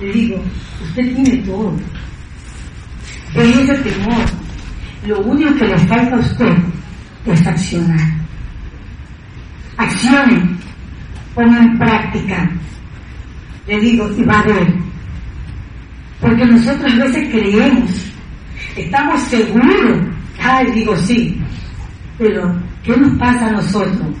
le 0.00 0.12
digo, 0.12 0.42
usted 0.82 1.14
tiene 1.14 1.36
todo. 1.44 1.76
En 3.34 3.50
ese 3.50 3.74
temor, 3.78 4.24
lo 5.06 5.20
único 5.20 5.54
que 5.56 5.66
le 5.66 5.78
falta 5.78 6.16
a 6.16 6.20
usted 6.20 6.54
es 7.26 7.46
accionar. 7.46 8.10
Accione, 9.76 10.56
ponga 11.34 11.58
en 11.58 11.78
práctica. 11.78 12.50
Le 13.66 13.80
digo, 13.80 14.10
y 14.16 14.22
va 14.22 14.40
a 14.40 14.44
ver. 14.44 14.74
Porque 16.20 16.44
nosotros 16.44 16.92
a 16.92 17.04
veces 17.04 17.28
creemos, 17.30 17.90
estamos 18.76 19.20
seguros. 19.22 19.98
Ay, 20.40 20.66
digo 20.72 20.96
sí, 20.96 21.41
pero 22.22 22.54
¿qué 22.84 22.96
nos 22.96 23.18
pasa 23.18 23.48
a 23.48 23.52
nosotros? 23.52 24.16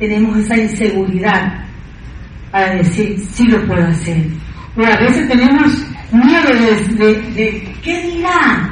Tenemos 0.00 0.36
esa 0.38 0.56
inseguridad 0.56 1.64
para 2.50 2.74
decir, 2.74 3.16
sí 3.32 3.46
lo 3.46 3.64
puedo 3.66 3.86
hacer. 3.86 4.26
O 4.76 4.84
a 4.84 4.98
veces 4.98 5.28
tenemos 5.28 5.86
miedo 6.10 6.48
de, 6.96 7.14
de, 7.34 7.76
¿qué 7.82 8.02
dirá? 8.02 8.68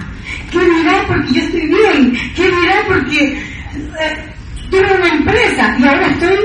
¿Qué 0.51 0.59
dirá 0.59 1.05
porque 1.07 1.33
yo 1.35 1.43
estoy 1.43 1.69
bien? 1.69 2.13
¿Qué 2.35 2.43
dirá 2.43 2.75
porque 2.89 3.25
eh, 3.25 4.25
tengo 4.71 4.95
una 4.95 5.09
empresa 5.09 5.77
y 5.79 5.87
ahora 5.87 6.07
estoy 6.09 6.37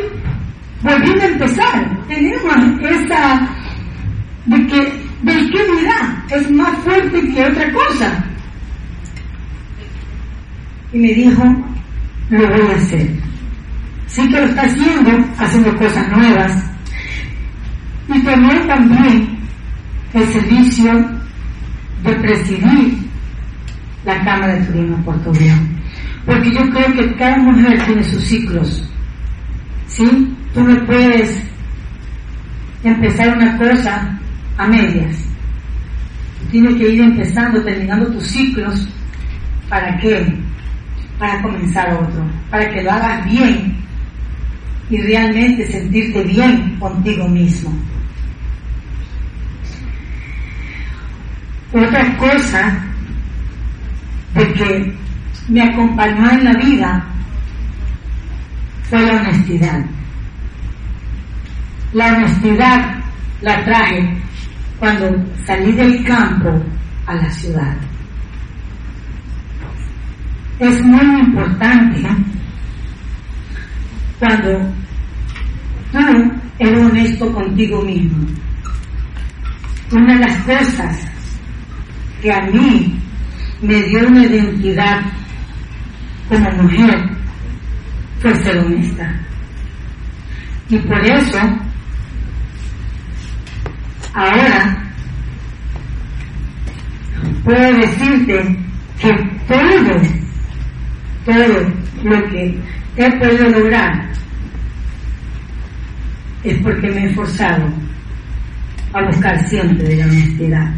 volviendo 0.83 1.23
a 1.23 1.27
empezar? 1.27 2.07
Tenemos 2.07 2.55
esa 2.83 3.49
de 4.45 4.67
que 4.67 5.07
del 5.23 5.51
qué 5.51 5.63
dirá 5.79 6.25
es 6.29 6.51
más 6.51 6.77
fuerte 6.83 7.21
que 7.33 7.43
otra 7.43 7.73
cosa. 7.73 8.23
Y 10.93 10.99
me 10.99 11.13
dijo, 11.13 11.43
lo 12.29 12.47
voy 12.47 12.71
a 12.71 12.75
hacer. 12.75 13.09
Sí 14.07 14.27
que 14.29 14.39
lo 14.39 14.45
está 14.45 14.61
haciendo, 14.63 15.11
haciendo 15.37 15.75
cosas 15.77 16.09
nuevas. 16.09 16.63
Y 18.07 18.23
tomé 18.23 18.55
también 18.67 19.37
el 20.13 20.27
servicio 20.29 20.93
de 22.03 22.13
presidir 22.15 22.97
la 24.05 24.23
Cámara 24.23 24.55
de 24.55 24.65
Turismo 24.65 24.97
Puerto 25.03 25.31
Porque 26.25 26.53
yo 26.53 26.69
creo 26.69 26.93
que 26.93 27.15
cada 27.15 27.37
mujer 27.37 27.83
tiene 27.85 28.03
sus 28.03 28.23
ciclos. 28.23 28.89
¿Sí? 29.87 30.35
Tú 30.53 30.63
no 30.63 30.85
puedes 30.85 31.43
empezar 32.83 33.35
una 33.35 33.57
cosa 33.57 34.19
a 34.57 34.67
medias. 34.67 35.17
Tienes 36.51 36.75
que 36.75 36.89
ir 36.89 37.01
empezando, 37.01 37.61
terminando 37.63 38.07
tus 38.11 38.27
ciclos. 38.27 38.87
¿Para 39.67 39.97
qué? 39.97 40.33
Para 41.19 41.41
comenzar 41.41 41.93
otro. 41.93 42.25
Para 42.49 42.69
que 42.69 42.83
lo 42.83 42.91
hagas 42.91 43.25
bien 43.25 43.77
y 44.89 44.97
realmente 45.01 45.69
sentirte 45.69 46.23
bien 46.23 46.77
contigo 46.79 47.27
mismo. 47.27 47.71
Otra 51.73 52.17
cosa 52.17 52.85
de 54.33 54.53
que 54.53 54.97
me 55.49 55.61
acompañó 55.61 56.31
en 56.31 56.43
la 56.43 56.53
vida 56.53 57.05
fue 58.83 59.01
la 59.01 59.21
honestidad. 59.21 59.85
La 61.93 62.13
honestidad 62.13 62.95
la 63.41 63.63
traje 63.65 64.17
cuando 64.79 65.09
salí 65.45 65.71
del 65.73 66.03
campo 66.05 66.63
a 67.05 67.15
la 67.15 67.29
ciudad. 67.31 67.75
Es 70.59 70.81
muy 70.83 71.19
importante 71.19 72.01
cuando 74.19 74.73
tú 75.91 76.31
eres 76.57 76.83
honesto 76.83 77.31
contigo 77.31 77.81
mismo. 77.83 78.25
Una 79.91 80.13
de 80.15 80.19
las 80.19 80.37
cosas 80.43 81.07
que 82.21 82.31
a 82.31 82.41
mí 82.47 82.99
me 83.61 83.83
dio 83.83 84.07
una 84.07 84.25
identidad 84.25 85.01
como 86.27 86.49
mujer 86.63 87.09
fue 88.19 88.35
ser 88.43 88.57
honesta. 88.57 89.19
Y 90.69 90.77
por 90.79 91.05
eso, 91.05 91.39
ahora, 94.13 94.83
puedo 97.43 97.73
decirte 97.77 98.59
que 98.99 99.09
todo, 99.47 100.26
todo 101.27 101.45
lo 102.03 102.29
que 102.29 102.57
he 102.95 103.11
podido 103.19 103.49
lograr 103.49 104.09
es 106.41 106.57
porque 106.63 106.87
me 106.89 107.03
he 107.03 107.09
esforzado 107.09 107.69
a 108.93 109.05
buscar 109.05 109.45
siempre 109.49 109.89
de 109.89 109.95
la 109.97 110.05
honestidad. 110.05 110.73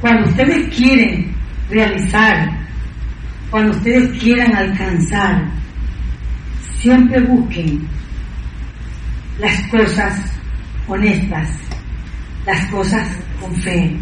Cuando 0.00 0.28
ustedes 0.28 0.76
quieren 0.76 1.32
realizar, 1.70 2.50
cuando 3.50 3.70
ustedes 3.70 4.20
quieran 4.20 4.52
alcanzar, 4.52 5.44
siempre 6.80 7.20
busquen 7.20 7.86
las 9.38 9.68
cosas 9.68 10.35
honestas, 10.86 11.48
las 12.44 12.66
cosas 12.66 13.08
con 13.40 13.54
fe. 13.62 13.96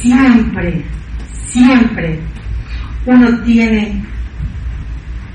Siempre, 0.00 0.84
siempre 1.32 2.20
uno 3.06 3.38
tiene 3.42 4.02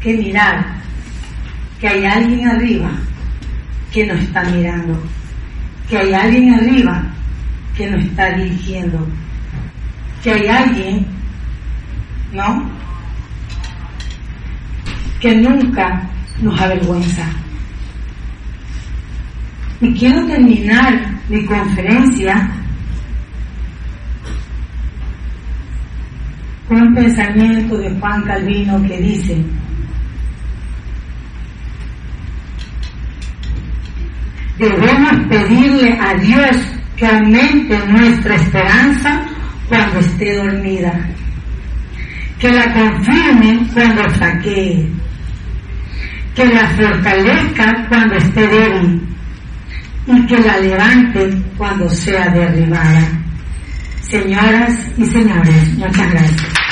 que 0.02 0.14
mirar 0.18 0.66
que 1.80 1.88
hay 1.88 2.06
alguien 2.06 2.48
arriba 2.48 2.92
que 3.92 4.06
nos 4.06 4.20
está 4.20 4.44
mirando, 4.44 5.02
que 5.90 5.98
hay 5.98 6.14
alguien 6.14 6.54
arriba 6.54 7.04
que 7.76 7.90
nos 7.90 8.04
está 8.04 8.32
dirigiendo, 8.32 9.08
que 10.24 10.34
hay 10.34 10.48
alguien, 10.48 11.06
¿no? 12.34 12.70
Que 15.20 15.36
nunca 15.36 16.10
nos 16.42 16.60
avergüenza. 16.60 17.26
Y 19.82 19.94
quiero 19.94 20.26
terminar 20.28 20.94
mi 21.30 21.46
conferencia 21.46 22.50
con 26.68 26.82
un 26.82 26.94
pensamiento 26.94 27.78
de 27.78 27.90
Juan 27.98 28.22
Calvino 28.24 28.82
que 28.84 28.98
dice, 28.98 29.46
debemos 34.58 35.28
pedirle 35.30 35.98
a 35.98 36.14
Dios 36.16 36.58
que 36.98 37.08
aumente 37.08 37.80
nuestra 37.88 38.36
esperanza 38.36 39.22
cuando 39.70 40.00
esté 40.00 40.36
dormida, 40.36 41.10
que 42.38 42.52
la 42.52 42.74
confirme 42.74 43.66
cuando 43.74 44.10
saquee, 44.16 44.90
que 46.36 46.46
la 46.46 46.68
fortalezca 46.68 47.88
cuando 47.88 48.16
esté 48.16 48.46
débil 48.46 48.99
y 50.10 50.26
que 50.26 50.38
la 50.40 50.58
levante 50.60 51.30
cuando 51.58 51.88
sea 51.90 52.28
derribada. 52.30 53.08
Señoras 54.02 54.76
y 54.98 55.06
señores, 55.06 55.78
muchas 55.78 56.12
gracias. 56.12 56.69